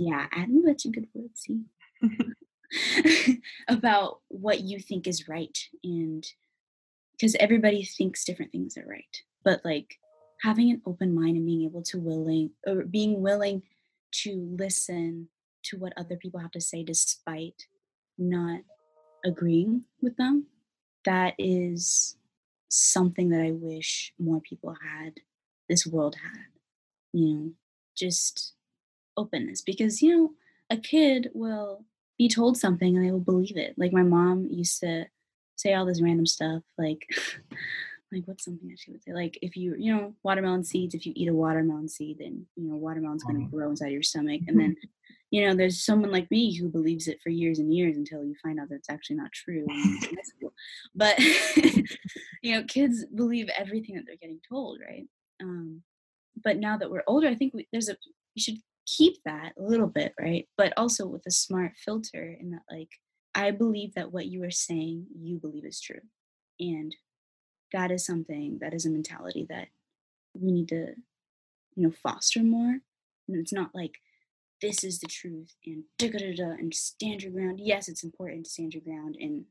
yeah, 0.00 0.28
Adam, 0.30 0.62
that's 0.64 0.84
a 0.84 0.90
good 0.90 1.08
word. 1.12 1.30
See, 1.34 1.62
about 3.68 4.20
what 4.28 4.60
you 4.60 4.78
think 4.78 5.06
is 5.06 5.28
right, 5.28 5.58
and 5.82 6.26
because 7.12 7.36
everybody 7.40 7.84
thinks 7.84 8.24
different 8.24 8.52
things 8.52 8.76
are 8.76 8.86
right, 8.86 9.22
but 9.44 9.60
like 9.64 9.98
having 10.42 10.70
an 10.70 10.82
open 10.86 11.14
mind 11.14 11.36
and 11.36 11.46
being 11.46 11.64
able 11.64 11.82
to 11.82 11.98
willing 11.98 12.50
or 12.66 12.82
being 12.84 13.22
willing 13.22 13.62
to 14.12 14.54
listen 14.58 15.28
to 15.62 15.78
what 15.78 15.92
other 15.96 16.16
people 16.16 16.40
have 16.40 16.50
to 16.52 16.60
say, 16.60 16.82
despite 16.82 17.66
not 18.18 18.60
agreeing 19.24 19.84
with 20.02 20.16
them, 20.16 20.46
that 21.04 21.34
is 21.38 22.16
something 22.68 23.30
that 23.30 23.40
I 23.40 23.52
wish 23.52 24.12
more 24.18 24.40
people 24.40 24.74
had. 24.82 25.14
This 25.68 25.86
world 25.86 26.16
had, 26.22 26.48
you 27.12 27.34
know, 27.34 27.52
just 27.96 28.52
openness 29.16 29.62
because 29.62 30.02
you 30.02 30.16
know 30.16 30.32
a 30.70 30.76
kid 30.76 31.30
will 31.32 31.84
be 32.18 32.28
told 32.28 32.56
something 32.56 32.96
and 32.96 33.04
they 33.04 33.10
will 33.10 33.20
believe 33.20 33.56
it. 33.56 33.74
Like 33.76 33.92
my 33.92 34.02
mom 34.02 34.46
used 34.50 34.80
to 34.80 35.06
say 35.56 35.74
all 35.74 35.86
this 35.86 36.02
random 36.02 36.26
stuff 36.26 36.62
like 36.78 37.06
like 38.12 38.22
what's 38.26 38.44
something 38.44 38.68
that 38.68 38.78
she 38.78 38.90
would 38.90 39.02
say? 39.02 39.12
Like 39.12 39.38
if 39.42 39.56
you 39.56 39.74
you 39.78 39.94
know 39.94 40.14
watermelon 40.22 40.64
seeds 40.64 40.94
if 40.94 41.06
you 41.06 41.12
eat 41.16 41.28
a 41.28 41.34
watermelon 41.34 41.88
seed 41.88 42.18
then 42.20 42.46
you 42.56 42.68
know 42.68 42.76
watermelon's 42.76 43.24
going 43.24 43.40
to 43.40 43.50
grow 43.50 43.70
inside 43.70 43.92
your 43.92 44.02
stomach. 44.02 44.42
And 44.46 44.58
then 44.58 44.76
you 45.30 45.46
know 45.46 45.54
there's 45.54 45.84
someone 45.84 46.12
like 46.12 46.30
me 46.30 46.56
who 46.56 46.68
believes 46.68 47.08
it 47.08 47.18
for 47.22 47.30
years 47.30 47.58
and 47.58 47.74
years 47.74 47.96
until 47.96 48.24
you 48.24 48.34
find 48.42 48.60
out 48.60 48.68
that 48.68 48.76
it's 48.76 48.90
actually 48.90 49.16
not 49.16 49.32
true 49.32 49.66
in 49.68 49.98
high 50.00 50.22
school. 50.22 50.52
but 50.94 51.18
you 52.44 52.54
know, 52.54 52.62
kids 52.64 53.06
believe 53.06 53.48
everything 53.56 53.94
that 53.94 54.04
they're 54.06 54.16
getting 54.16 54.40
told, 54.46 54.78
right? 54.86 55.06
Um, 55.42 55.82
but 56.44 56.58
now 56.58 56.76
that 56.76 56.90
we're 56.90 57.02
older, 57.06 57.26
I 57.26 57.34
think 57.34 57.54
we, 57.54 57.66
there's 57.72 57.88
a 57.88 57.96
we 58.36 58.42
should 58.42 58.58
keep 58.86 59.16
that 59.24 59.52
a 59.58 59.62
little 59.62 59.86
bit, 59.86 60.14
right? 60.20 60.48
But 60.56 60.72
also 60.76 61.06
with 61.06 61.22
a 61.26 61.30
smart 61.30 61.72
filter, 61.76 62.36
in 62.38 62.50
that 62.50 62.62
like 62.70 62.90
I 63.34 63.50
believe 63.50 63.94
that 63.94 64.12
what 64.12 64.26
you 64.26 64.44
are 64.44 64.50
saying, 64.50 65.06
you 65.18 65.38
believe 65.38 65.64
is 65.64 65.80
true, 65.80 66.00
and 66.60 66.94
that 67.72 67.90
is 67.90 68.06
something 68.06 68.58
that 68.60 68.74
is 68.74 68.86
a 68.86 68.90
mentality 68.90 69.46
that 69.48 69.68
we 70.34 70.52
need 70.52 70.68
to, 70.68 70.94
you 71.74 71.82
know, 71.86 71.92
foster 72.02 72.42
more. 72.42 72.78
And 73.28 73.36
it's 73.38 73.52
not 73.52 73.74
like 73.74 73.98
this 74.60 74.84
is 74.84 75.00
the 75.00 75.06
truth 75.06 75.54
and 75.66 75.84
da 75.98 76.10
da 76.10 76.34
da 76.34 76.50
and 76.50 76.72
stand 76.74 77.22
your 77.22 77.32
ground. 77.32 77.60
Yes, 77.62 77.88
it's 77.88 78.04
important 78.04 78.44
to 78.44 78.50
stand 78.50 78.74
your 78.74 78.82
ground 78.82 79.16
in 79.18 79.46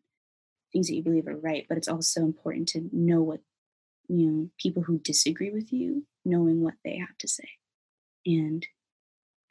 things 0.71 0.87
that 0.87 0.95
you 0.95 1.03
believe 1.03 1.27
are 1.27 1.37
right, 1.37 1.65
but 1.69 1.77
it's 1.77 1.87
also 1.87 2.21
important 2.21 2.67
to 2.69 2.89
know 2.91 3.21
what 3.21 3.41
you 4.07 4.29
know 4.29 4.49
people 4.59 4.83
who 4.83 4.99
disagree 4.99 5.51
with 5.51 5.71
you, 5.71 6.05
knowing 6.25 6.61
what 6.61 6.75
they 6.83 6.97
have 6.97 7.17
to 7.19 7.27
say, 7.27 7.49
and 8.25 8.65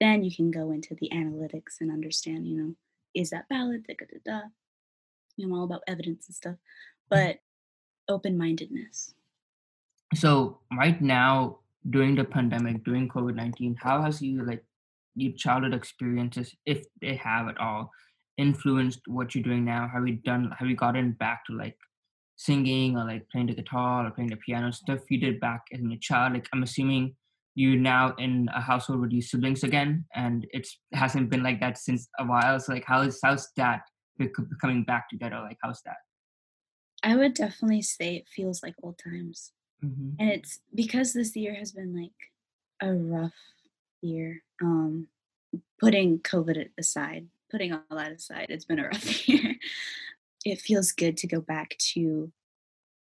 then 0.02 0.24
you 0.24 0.34
can 0.34 0.50
go 0.50 0.72
into 0.72 0.96
the 0.96 1.08
analytics 1.14 1.80
and 1.80 1.90
understand. 1.90 2.46
You 2.46 2.56
know, 2.56 2.74
is 3.14 3.30
that 3.30 3.44
valid? 3.48 3.84
Da 3.86 3.94
da 3.98 4.06
da 4.12 4.18
da. 4.24 4.40
You 5.36 5.46
know, 5.46 5.56
all 5.56 5.64
about 5.64 5.82
evidence 5.86 6.26
and 6.28 6.34
stuff, 6.34 6.54
mm-hmm. 6.54 7.08
but 7.10 7.38
open 8.08 8.36
mindedness. 8.36 9.14
So 10.14 10.58
right 10.76 11.00
now, 11.00 11.60
during 11.88 12.16
the 12.16 12.24
pandemic, 12.24 12.84
during 12.84 13.08
COVID 13.08 13.36
nineteen, 13.36 13.76
how 13.80 14.02
has 14.02 14.20
you 14.20 14.44
like 14.44 14.64
your 15.14 15.32
childhood 15.32 15.74
experiences, 15.74 16.54
if 16.66 16.84
they 17.00 17.14
have 17.16 17.48
at 17.48 17.58
all, 17.58 17.90
influenced 18.38 19.00
what 19.06 19.34
you're 19.34 19.44
doing 19.44 19.64
now? 19.64 19.88
Have 19.92 20.06
you 20.06 20.16
done? 20.16 20.52
Have 20.58 20.68
you 20.68 20.76
gotten 20.76 21.12
back 21.12 21.46
to 21.46 21.56
like 21.56 21.76
singing 22.36 22.96
or 22.96 23.04
like 23.04 23.28
playing 23.30 23.46
the 23.46 23.54
guitar 23.54 24.06
or 24.06 24.10
playing 24.10 24.30
the 24.30 24.36
piano 24.36 24.72
stuff 24.72 25.00
you 25.10 25.20
did 25.20 25.38
back 25.38 25.62
as 25.72 25.80
a 25.80 25.96
child? 25.98 26.34
Like 26.34 26.48
I'm 26.52 26.62
assuming 26.64 27.14
you 27.54 27.78
now 27.78 28.14
in 28.18 28.48
a 28.54 28.60
household 28.60 29.00
with 29.00 29.12
your 29.12 29.22
siblings 29.22 29.62
again, 29.64 30.04
and 30.14 30.46
it 30.52 30.66
hasn't 30.92 31.30
been 31.30 31.42
like 31.42 31.60
that 31.60 31.78
since 31.78 32.08
a 32.18 32.24
while. 32.24 32.58
So 32.58 32.72
like, 32.72 32.84
how 32.86 33.02
is 33.02 33.18
how's 33.22 33.48
that 33.56 33.82
coming 34.60 34.84
back 34.84 35.08
together? 35.08 35.40
Like, 35.42 35.58
how's 35.62 35.82
that? 35.82 35.96
I 37.02 37.16
would 37.16 37.34
definitely 37.34 37.82
say 37.82 38.16
it 38.16 38.28
feels 38.28 38.62
like 38.62 38.74
old 38.82 38.98
times, 38.98 39.52
mm-hmm. 39.84 40.10
and 40.18 40.30
it's 40.30 40.60
because 40.74 41.12
this 41.12 41.36
year 41.36 41.54
has 41.54 41.72
been 41.72 41.94
like 41.94 42.10
a 42.80 42.94
rough 42.94 43.32
year. 44.00 44.42
Um, 44.62 45.08
putting 45.80 46.20
COVID 46.20 46.68
aside, 46.78 47.26
putting 47.50 47.72
all 47.72 47.82
that 47.90 48.12
aside, 48.12 48.46
it's 48.48 48.64
been 48.64 48.78
a 48.78 48.84
rough 48.84 49.28
year. 49.28 49.56
it 50.44 50.60
feels 50.60 50.92
good 50.92 51.16
to 51.18 51.26
go 51.26 51.40
back 51.40 51.76
to, 51.78 52.00
you 52.00 52.32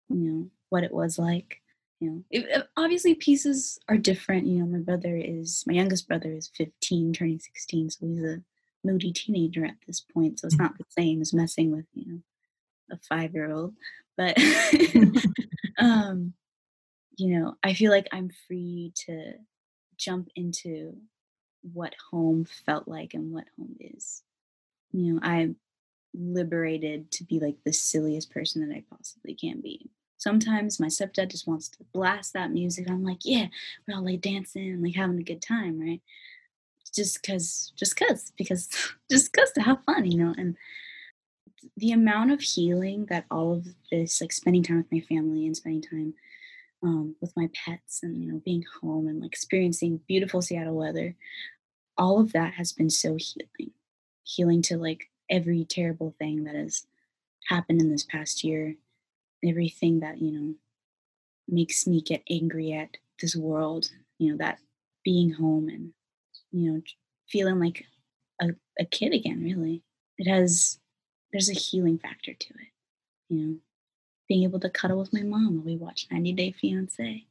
know, 0.10 0.50
what 0.70 0.84
it 0.84 0.94
was 0.94 1.18
like. 1.18 1.62
You 2.06 2.12
know, 2.12 2.24
it, 2.30 2.68
obviously 2.78 3.16
pieces 3.16 3.80
are 3.90 3.98
different. 3.98 4.46
You 4.46 4.60
know, 4.60 4.66
my 4.68 4.80
brother 4.80 5.18
is 5.18 5.64
my 5.66 5.74
youngest 5.74 6.08
brother 6.08 6.32
is 6.32 6.52
15, 6.56 7.14
turning 7.14 7.40
16, 7.40 7.90
so 7.90 8.06
he's 8.06 8.24
a 8.24 8.42
moody 8.84 9.12
teenager 9.12 9.66
at 9.66 9.78
this 9.88 10.02
point. 10.02 10.40
So 10.40 10.46
it's 10.46 10.58
not 10.58 10.78
the 10.78 10.86
same 10.90 11.22
as 11.22 11.34
messing 11.34 11.72
with 11.72 11.86
you 11.94 12.06
know 12.08 12.20
a 12.92 13.00
five 13.10 13.34
year 13.34 13.52
old, 13.52 13.74
but 14.16 14.38
um, 15.80 16.34
you 17.18 17.40
know, 17.40 17.56
I 17.64 17.74
feel 17.74 17.92
like 17.92 18.08
I'm 18.12 18.30
free 18.48 18.94
to 19.08 19.34
jump 19.98 20.30
into 20.36 20.98
what 21.74 21.96
home 22.12 22.46
felt 22.68 22.88
like 22.88 23.16
and 23.16 23.34
what 23.34 23.46
home 23.58 23.78
is. 23.80 24.22
You 24.92 25.14
know, 25.14 25.20
I'm 25.24 25.56
liberated 26.14 27.10
to 27.14 27.24
be 27.24 27.40
like 27.40 27.58
the 27.66 27.74
silliest 27.74 28.32
person 28.32 28.68
that 28.68 28.76
I 28.76 28.84
possibly 28.96 29.34
can 29.34 29.62
be. 29.62 29.90
Sometimes 30.18 30.80
my 30.80 30.88
stepdad 30.88 31.30
just 31.30 31.48
wants 31.48 31.70
to 31.70 31.84
blast 31.94 32.34
that 32.34 32.52
music. 32.52 32.90
I'm 32.90 33.04
like, 33.04 33.20
yeah, 33.24 33.48
we're 33.88 33.96
all 33.96 34.06
like 34.06 34.22
dancing 34.22 34.72
and 34.72 34.84
like 34.84 34.96
having 34.96 35.20
a 35.20 35.24
good 35.24 35.42
time, 35.42 35.80
right? 35.80 36.02
Just 36.94 37.22
cause, 37.24 37.74
just 37.76 37.96
cause, 37.98 38.32
because, 38.38 38.70
just 39.12 39.34
cause 39.34 39.52
to 39.54 39.62
have 39.62 39.84
fun, 39.86 40.10
you 40.10 40.18
know. 40.24 40.34
And 40.38 40.56
the 41.78 41.92
amount 41.92 42.32
of 42.32 42.42
healing 42.42 43.06
that 43.08 43.26
all 43.30 43.54
of 43.54 43.68
this, 43.92 44.22
like 44.22 44.32
spending 44.32 44.64
time 44.64 44.78
with 44.78 44.92
my 44.92 45.02
family 45.02 45.46
and 45.46 45.56
spending 45.56 45.82
time 45.82 46.14
um, 46.84 47.16
with 47.20 47.34
my 47.36 47.50
pets 47.54 48.02
and 48.04 48.22
you 48.22 48.32
know 48.32 48.42
being 48.46 48.64
home 48.82 49.08
and 49.08 49.22
like 49.22 49.32
experiencing 49.32 50.00
beautiful 50.08 50.42
Seattle 50.42 50.76
weather, 50.76 51.16
all 51.98 52.20
of 52.20 52.34
that 52.34 52.54
has 52.54 52.72
been 52.72 52.90
so 52.90 53.18
healing, 53.18 53.72
healing 54.24 54.62
to 54.64 54.78
like 54.78 55.10
every 55.30 55.66
terrible 55.66 56.14
thing 56.20 56.44
that 56.44 56.56
has 56.56 56.86
happened 57.48 57.82
in 57.82 57.92
this 57.92 58.04
past 58.04 58.44
year, 58.44 58.76
everything 59.48 60.00
that 60.00 60.22
you 60.22 60.32
know 60.32 60.56
makes 61.48 61.86
me 61.86 62.02
get 62.02 62.24
angry 62.30 62.74
at 62.74 62.98
this 63.22 63.36
world, 63.36 63.92
you 64.18 64.32
know 64.32 64.38
that 64.38 64.60
being 65.04 65.34
home 65.34 65.70
and 65.70 65.92
you 66.52 66.72
know 66.72 66.82
feeling 67.28 67.60
like 67.60 67.86
a, 68.42 68.50
a 68.80 68.86
kid 68.86 69.14
again 69.14 69.44
really 69.44 69.82
it 70.18 70.28
has 70.28 70.80
there's 71.32 71.50
a 71.50 71.54
healing 71.54 71.98
factor 71.98 72.34
to 72.34 72.50
it 72.50 72.72
you 73.30 73.38
know 73.38 73.56
being 74.28 74.44
able 74.44 74.60
to 74.60 74.70
cuddle 74.70 75.00
with 75.00 75.14
my 75.14 75.22
mom 75.22 75.56
while 75.56 75.66
we 75.66 75.76
watch 75.76 76.08
90 76.12 76.34
Day 76.34 76.52
Fiance. 76.52 77.26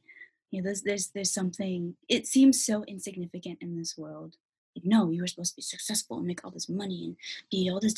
You 0.51 0.61
know, 0.61 0.65
there's 0.65 0.81
there's 0.83 1.07
there's 1.07 1.31
something. 1.33 1.95
It 2.07 2.27
seems 2.27 2.65
so 2.65 2.83
insignificant 2.85 3.59
in 3.61 3.77
this 3.77 3.97
world. 3.97 4.35
Like, 4.75 4.85
no, 4.85 5.09
you 5.09 5.21
were 5.21 5.27
supposed 5.27 5.53
to 5.53 5.57
be 5.57 5.61
successful 5.61 6.17
and 6.17 6.27
make 6.27 6.43
all 6.43 6.51
this 6.51 6.69
money 6.69 7.05
and 7.05 7.15
be 7.51 7.69
all 7.69 7.79
this. 7.79 7.95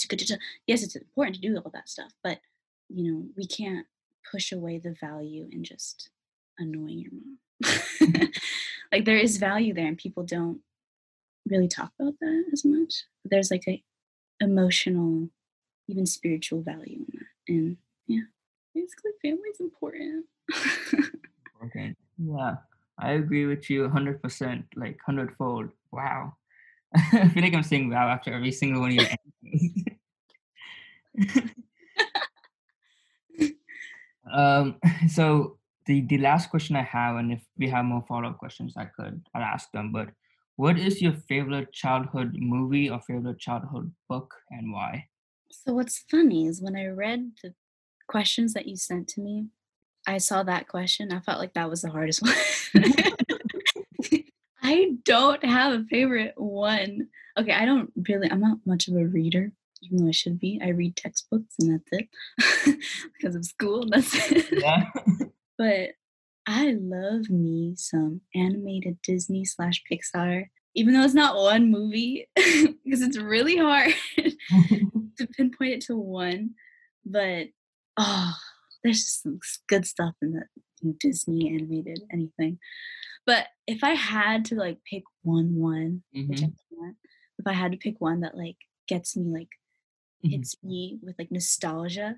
Yes, 0.66 0.84
it's 0.84 0.96
important 0.96 1.36
to 1.36 1.42
do 1.42 1.58
all 1.58 1.72
that 1.74 1.90
stuff, 1.90 2.12
but 2.24 2.40
you 2.90 3.12
know, 3.12 3.26
we 3.36 3.46
can't 3.46 3.86
push 4.32 4.52
away 4.52 4.80
the 4.80 4.96
value 5.00 5.48
in 5.52 5.64
just 5.64 6.10
annoying 6.58 7.00
your 7.00 7.12
mom. 7.12 7.38
Mm-hmm. 7.64 8.24
like 8.92 9.06
there 9.06 9.18
is 9.18 9.38
value 9.38 9.74
there, 9.74 9.88
and 9.88 9.98
people 9.98 10.24
don't 10.24 10.60
really 11.50 11.68
talk 11.68 11.92
about 12.00 12.14
that 12.20 12.44
as 12.52 12.64
much. 12.66 13.06
There's 13.26 13.52
like 13.52 13.64
a 13.68 13.84
emotional, 14.40 15.30
even 15.88 16.06
spiritual 16.06 16.62
value 16.62 16.98
in 16.98 17.06
that, 17.14 17.54
and 17.54 17.78
yeah 18.08 18.24
basically 18.78 19.12
family's 19.22 19.60
important. 19.60 20.26
okay. 21.66 21.96
Yeah. 22.18 22.56
I 23.00 23.12
agree 23.12 23.46
with 23.46 23.70
you 23.70 23.88
100%, 23.88 24.64
like 24.76 24.98
100 25.06 25.36
fold. 25.38 25.70
Wow. 25.92 26.34
I 26.96 27.28
feel 27.30 27.44
like 27.44 27.54
I'm 27.54 27.64
saying 27.64 27.90
wow 27.90 28.10
after 28.10 28.34
every 28.34 28.52
single 28.52 28.82
one 28.82 28.92
of 28.92 28.96
your 28.96 29.06
answers. 31.16 31.52
Um, 34.32 34.76
so 35.10 35.58
the, 35.86 36.02
the 36.02 36.18
last 36.18 36.50
question 36.50 36.76
I 36.76 36.84
have, 36.84 37.16
and 37.16 37.32
if 37.32 37.44
we 37.58 37.70
have 37.70 37.86
more 37.86 38.04
follow-up 38.08 38.38
questions, 38.38 38.74
I 38.78 38.86
could 38.86 39.22
I'll 39.34 39.42
ask 39.42 39.72
them. 39.72 39.92
But 39.92 40.10
what 40.56 40.78
is 40.78 41.02
your 41.02 41.14
favorite 41.14 41.72
childhood 41.72 42.36
movie 42.40 42.90
or 42.90 43.00
favorite 43.02 43.40
childhood 43.40 43.94
book, 44.10 44.34
and 44.50 44.72
why? 44.74 45.08
So 45.52 45.74
what's 45.74 46.04
funny 46.10 46.46
is 46.48 46.62
when 46.62 46.76
I 46.76 46.88
read 46.88 47.32
the 47.44 47.54
questions 48.08 48.54
that 48.54 48.68
you 48.68 48.76
sent 48.76 49.08
to 49.10 49.22
me, 49.22 49.48
I 50.08 50.18
saw 50.18 50.44
that 50.44 50.68
question. 50.68 51.12
I 51.12 51.20
felt 51.20 51.40
like 51.40 51.54
that 51.54 51.70
was 51.70 51.82
the 51.82 51.90
hardest 51.90 52.22
one. 52.74 52.84
I 54.62 54.96
don't 55.04 55.44
have 55.46 55.74
a 55.74 55.86
favorite 55.86 56.34
one. 56.36 57.08
Okay, 57.38 57.54
I 57.54 57.66
don't 57.66 57.92
really, 58.08 58.30
I'm 58.30 58.42
not 58.42 58.58
much 58.66 58.88
of 58.88 58.96
a 58.96 59.06
reader, 59.06 59.52
even 59.84 59.98
though 59.98 60.10
I 60.10 60.12
should 60.12 60.40
be. 60.40 60.60
I 60.64 60.70
read 60.70 60.96
textbooks 60.96 61.56
and 61.60 61.74
that's 61.74 61.90
it 61.92 62.80
because 63.18 63.36
of 63.36 63.46
school. 63.46 63.86
That's 63.90 64.14
it. 64.32 64.48
Yeah. 64.52 64.86
but 65.58 65.92
I 66.48 66.78
love 66.80 67.30
me 67.30 67.76
some 67.78 68.22
animated 68.34 68.98
Disney 69.04 69.44
slash 69.46 69.84
Pixar, 69.92 70.46
even 70.76 70.94
though 70.94 71.04
it's 71.04 71.14
not 71.14 71.36
one 71.36 71.70
movie, 71.70 72.30
because 72.36 73.02
it's 73.02 73.18
really 73.18 73.58
hard 73.58 73.94
to 74.18 75.28
pinpoint 75.36 75.74
it 75.74 75.82
to 75.82 75.98
one. 75.98 76.52
But 77.06 77.48
oh, 77.98 78.34
there's 78.84 79.04
just 79.04 79.24
some 79.24 79.40
good 79.68 79.86
stuff 79.86 80.14
in 80.22 80.34
the 80.34 80.44
in 80.84 80.96
Disney 81.00 81.50
animated 81.54 82.02
anything. 82.12 82.60
But 83.26 83.48
if 83.68 83.84
I 83.84 83.92
had 83.92 84.46
to 84.46 84.56
like 84.56 84.78
pick 84.90 85.04
one 85.24 85.56
one, 85.56 86.04
mm-hmm. 86.16 86.30
which 86.30 86.40
I 86.40 86.46
can't, 86.46 86.96
if 87.40 87.46
I 87.46 87.54
had 87.54 87.74
to 87.74 87.78
pick 87.78 88.00
one 88.00 88.22
that 88.22 88.38
like 88.38 88.56
gets 88.88 89.18
me 89.18 89.34
like 89.34 89.50
mm-hmm. 90.24 90.30
hits 90.30 90.56
me 90.64 91.00
with 91.02 91.16
like 91.18 91.32
nostalgia, 91.32 92.16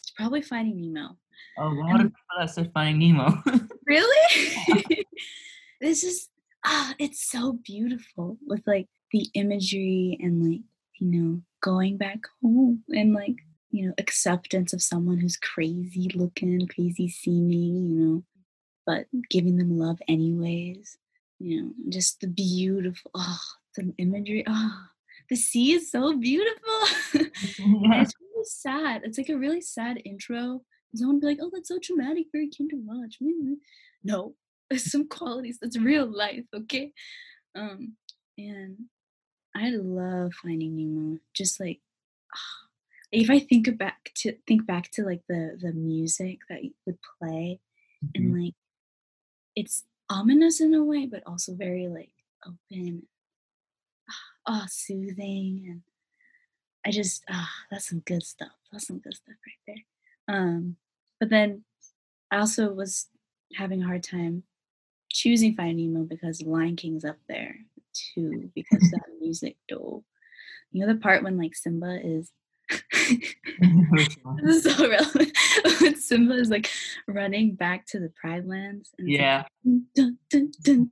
it's 0.00 0.10
probably 0.10 0.42
Finding 0.42 0.80
Nemo. 0.80 1.16
Oh, 1.58 1.68
a 1.68 1.74
lot 1.74 2.00
of 2.00 2.06
people 2.06 2.38
that 2.38 2.50
said 2.50 2.70
Finding 2.72 3.16
Nemo. 3.16 3.42
really? 3.86 5.04
this 5.80 6.04
is 6.04 6.28
ah, 6.64 6.94
it's 6.98 7.30
so 7.30 7.54
beautiful 7.64 8.38
with 8.46 8.62
like 8.66 8.88
the 9.10 9.26
imagery 9.34 10.18
and 10.20 10.50
like 10.50 10.60
you 11.00 11.08
know 11.08 11.42
going 11.60 11.96
back 11.96 12.20
home 12.42 12.82
and 12.88 13.14
like 13.14 13.36
you 13.72 13.86
know, 13.86 13.94
acceptance 13.98 14.72
of 14.72 14.82
someone 14.82 15.18
who's 15.18 15.38
crazy 15.38 16.10
looking, 16.14 16.68
crazy 16.68 17.08
seeming, 17.08 17.90
you 17.90 17.98
know, 17.98 18.24
but 18.86 19.06
giving 19.30 19.56
them 19.56 19.78
love 19.78 19.98
anyways. 20.06 20.98
You 21.38 21.62
know, 21.62 21.70
just 21.88 22.20
the 22.20 22.28
beautiful, 22.28 23.10
oh, 23.14 23.38
the 23.74 23.92
imagery, 23.98 24.44
oh, 24.46 24.84
the 25.32 25.36
sea 25.36 25.72
is 25.72 25.90
so 25.90 26.14
beautiful. 26.18 26.80
it's 27.14 27.58
really 27.58 28.44
sad. 28.44 29.00
It's 29.02 29.16
like 29.16 29.30
a 29.30 29.38
really 29.38 29.62
sad 29.62 30.02
intro 30.04 30.60
someone 30.94 31.20
be 31.20 31.26
like, 31.26 31.38
"Oh, 31.40 31.50
that's 31.50 31.70
so 31.70 31.78
traumatic 31.78 32.26
for 32.30 32.38
a 32.38 32.46
kid 32.46 32.68
to 32.68 32.76
watch." 32.76 33.16
No, 34.04 34.34
there's 34.68 34.90
some 34.92 35.08
qualities. 35.08 35.58
That's 35.58 35.78
real 35.78 36.06
life, 36.06 36.44
okay? 36.54 36.92
Um, 37.54 37.96
and 38.36 38.76
I 39.56 39.70
love 39.70 40.32
Finding 40.42 40.76
Nemo. 40.76 41.18
Just 41.34 41.58
like, 41.58 41.80
if 43.12 43.30
I 43.30 43.38
think 43.38 43.78
back 43.78 44.12
to 44.16 44.34
think 44.46 44.66
back 44.66 44.90
to 44.92 45.02
like 45.02 45.22
the 45.30 45.58
the 45.58 45.72
music 45.72 46.40
that 46.50 46.60
would 46.84 46.98
play, 47.18 47.58
mm-hmm. 48.04 48.10
and 48.14 48.44
like, 48.44 48.54
it's 49.56 49.84
ominous 50.10 50.60
in 50.60 50.74
a 50.74 50.84
way, 50.84 51.06
but 51.06 51.22
also 51.26 51.54
very 51.54 51.88
like 51.88 52.12
open, 52.46 53.04
oh, 54.46 54.64
soothing, 54.68 55.64
and 55.68 55.82
I 56.84 56.90
just 56.90 57.24
ah, 57.30 57.48
oh, 57.48 57.66
that's 57.70 57.88
some 57.88 58.00
good 58.00 58.22
stuff. 58.22 58.52
That's 58.70 58.86
some 58.86 58.98
good 58.98 59.14
stuff 59.14 59.36
right 59.46 59.76
there. 60.28 60.36
Um, 60.36 60.76
but 61.20 61.30
then 61.30 61.64
I 62.30 62.38
also 62.38 62.72
was 62.72 63.08
having 63.54 63.82
a 63.82 63.86
hard 63.86 64.02
time 64.02 64.44
choosing 65.10 65.54
Finding 65.54 65.92
Nemo 65.92 66.04
because 66.04 66.42
Lion 66.42 66.76
King's 66.76 67.04
up 67.04 67.18
there 67.28 67.54
too 67.92 68.50
because 68.54 68.90
that 68.90 69.02
music 69.20 69.56
though. 69.68 70.04
You 70.70 70.80
know 70.80 70.92
the 70.92 70.98
part 70.98 71.22
when 71.22 71.38
like 71.38 71.54
Simba 71.54 72.00
is 72.02 72.30
this 74.42 74.66
is 74.66 74.76
so 74.76 74.88
relevant. 74.88 75.36
when 75.80 75.96
Simba 75.96 76.34
is 76.34 76.50
like 76.50 76.70
running 77.06 77.54
back 77.54 77.86
to 77.86 78.00
the 78.00 78.10
Pride 78.20 78.46
Lands 78.46 78.90
and 78.98 79.08
yeah. 79.08 79.44
Like, 79.64 79.82
dun, 79.94 80.18
dun, 80.30 80.52
dun, 80.62 80.90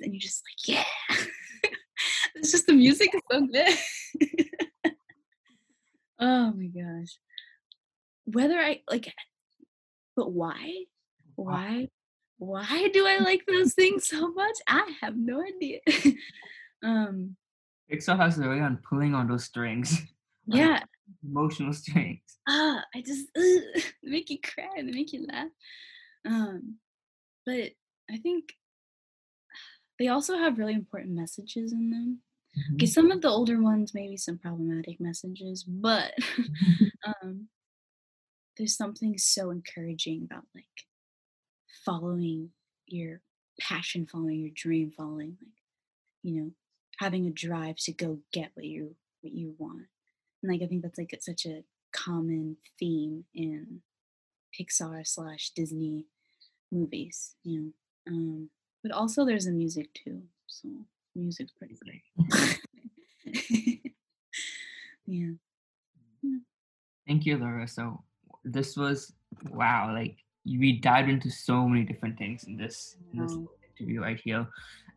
and 0.00 0.12
you're 0.12 0.20
just 0.20 0.42
like, 0.44 0.76
yeah. 0.76 0.84
it's 2.34 2.50
just 2.50 2.66
the 2.66 2.72
music 2.72 3.14
is 3.14 3.20
so 3.30 3.46
good. 3.46 4.92
oh 6.20 6.52
my 6.52 6.66
gosh. 6.66 7.18
Whether 8.26 8.58
I 8.58 8.80
like 8.90 9.12
but 10.16 10.32
why? 10.32 10.84
Why? 11.34 11.88
Why 12.38 12.88
do 12.92 13.06
I 13.06 13.18
like 13.18 13.44
those 13.46 13.74
things 13.74 14.06
so 14.06 14.32
much? 14.32 14.56
I 14.68 14.92
have 15.00 15.16
no 15.16 15.42
idea. 15.42 15.80
um 16.82 17.36
Pixar 17.90 18.18
has 18.18 18.38
a 18.38 18.48
way 18.48 18.60
on 18.60 18.78
pulling 18.88 19.14
on 19.14 19.28
those 19.28 19.44
strings. 19.44 20.00
Yeah. 20.46 20.80
emotional 21.26 21.72
strings. 21.72 22.20
Ah, 22.46 22.84
I 22.94 23.00
just 23.00 23.28
ugh, 23.34 23.82
make 24.02 24.28
you 24.28 24.38
cry, 24.42 24.68
they 24.76 24.82
make 24.82 25.14
you 25.14 25.26
laugh. 25.26 25.48
Um, 26.26 26.76
but 27.46 27.70
I 28.10 28.18
think 28.18 28.52
they 29.98 30.08
also 30.08 30.36
have 30.36 30.58
really 30.58 30.74
important 30.74 31.14
messages 31.14 31.72
in 31.72 31.88
them. 31.88 32.20
Mm-hmm. 32.58 32.74
Okay, 32.74 32.86
some 32.86 33.10
of 33.10 33.22
the 33.22 33.30
older 33.30 33.58
ones 33.62 33.94
maybe 33.94 34.18
some 34.18 34.36
problematic 34.36 35.00
messages, 35.00 35.64
but 35.64 36.12
um, 37.06 37.48
there's 38.58 38.76
something 38.76 39.16
so 39.16 39.50
encouraging 39.50 40.28
about 40.30 40.44
like 40.54 40.66
following 41.86 42.50
your 42.86 43.22
passion, 43.60 44.06
following 44.06 44.40
your 44.40 44.52
dream, 44.54 44.92
following 44.94 45.38
like 45.40 45.52
you 46.22 46.40
know 46.40 46.50
having 46.98 47.26
a 47.26 47.30
drive 47.30 47.76
to 47.76 47.92
go 47.92 48.18
get 48.32 48.50
what 48.54 48.66
you 48.66 48.96
what 49.20 49.32
you 49.32 49.54
want. 49.58 49.86
And 50.42 50.52
like 50.52 50.62
I 50.62 50.66
think 50.66 50.82
that's 50.82 50.98
like 50.98 51.12
it's 51.12 51.26
such 51.26 51.46
a 51.46 51.64
common 51.92 52.56
theme 52.78 53.24
in 53.34 53.80
Pixar 54.58 55.06
slash 55.06 55.50
Disney 55.50 56.06
movies, 56.70 57.34
you 57.42 57.60
know. 57.60 57.72
Um, 58.06 58.50
but 58.82 58.92
also 58.92 59.24
there's 59.24 59.46
the 59.46 59.52
music 59.52 59.92
too. 59.94 60.22
So 60.46 60.68
music's 61.14 61.52
pretty 61.52 61.78
great. 61.82 62.02
yeah. 65.06 65.30
yeah. 66.22 66.38
Thank 67.06 67.26
you, 67.26 67.38
Laura. 67.38 67.66
So 67.66 68.02
this 68.44 68.76
was 68.76 69.12
wow, 69.50 69.92
like 69.92 70.18
we 70.44 70.78
dived 70.80 71.08
into 71.08 71.30
so 71.30 71.66
many 71.66 71.84
different 71.84 72.18
things 72.18 72.44
in 72.44 72.56
this 72.56 72.96
in 73.12 73.20
this 73.20 73.36
interview 73.78 74.00
right 74.00 74.20
here. 74.22 74.46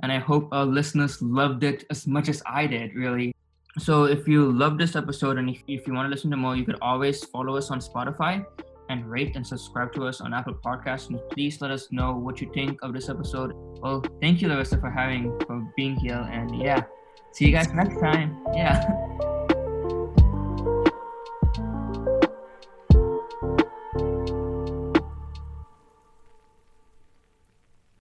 And 0.04 0.12
I 0.12 0.20
hope 0.20 0.50
our 0.52 0.66
listeners 0.66 1.22
loved 1.22 1.64
it 1.64 1.86
as 1.90 2.08
much 2.08 2.30
as 2.30 2.42
I 2.46 2.68
did, 2.68 2.96
really. 2.96 3.36
So 3.80 4.06
if 4.06 4.28
you 4.28 4.52
love 4.52 4.78
this 4.78 4.96
episode 4.96 5.38
and 5.38 5.50
if, 5.50 5.62
if 5.68 5.88
you 5.88 5.94
want 5.94 6.08
to 6.08 6.10
listen 6.10 6.32
to 6.32 6.38
more, 6.38 6.56
you 6.56 6.66
could 6.66 6.78
always 6.82 7.24
follow 7.26 7.56
us 7.58 7.70
on 7.70 7.80
Spotify 7.80 8.46
and 8.90 9.10
rate 9.10 9.36
and 9.36 9.46
subscribe 9.46 9.94
to 9.94 10.06
us 10.08 10.22
on 10.22 10.34
Apple 10.34 10.56
Podcasts. 10.56 11.10
And 11.10 11.20
please 11.30 11.62
let 11.62 11.72
us 11.72 11.92
know 11.92 12.14
what 12.14 12.42
you 12.42 12.52
think 12.54 12.80
of 12.82 12.94
this 12.94 13.10
episode. 13.10 13.52
Well, 13.82 14.04
thank 14.22 14.42
you, 14.42 14.48
Larissa, 14.48 14.80
for 14.80 14.90
having 14.90 15.38
for 15.46 15.68
being 15.76 15.96
here. 15.96 16.28
And 16.32 16.60
yeah, 16.60 16.84
see 17.32 17.46
you 17.46 17.52
guys 17.52 17.72
next 17.74 18.00
time. 18.00 18.38
Yeah. 18.54 19.34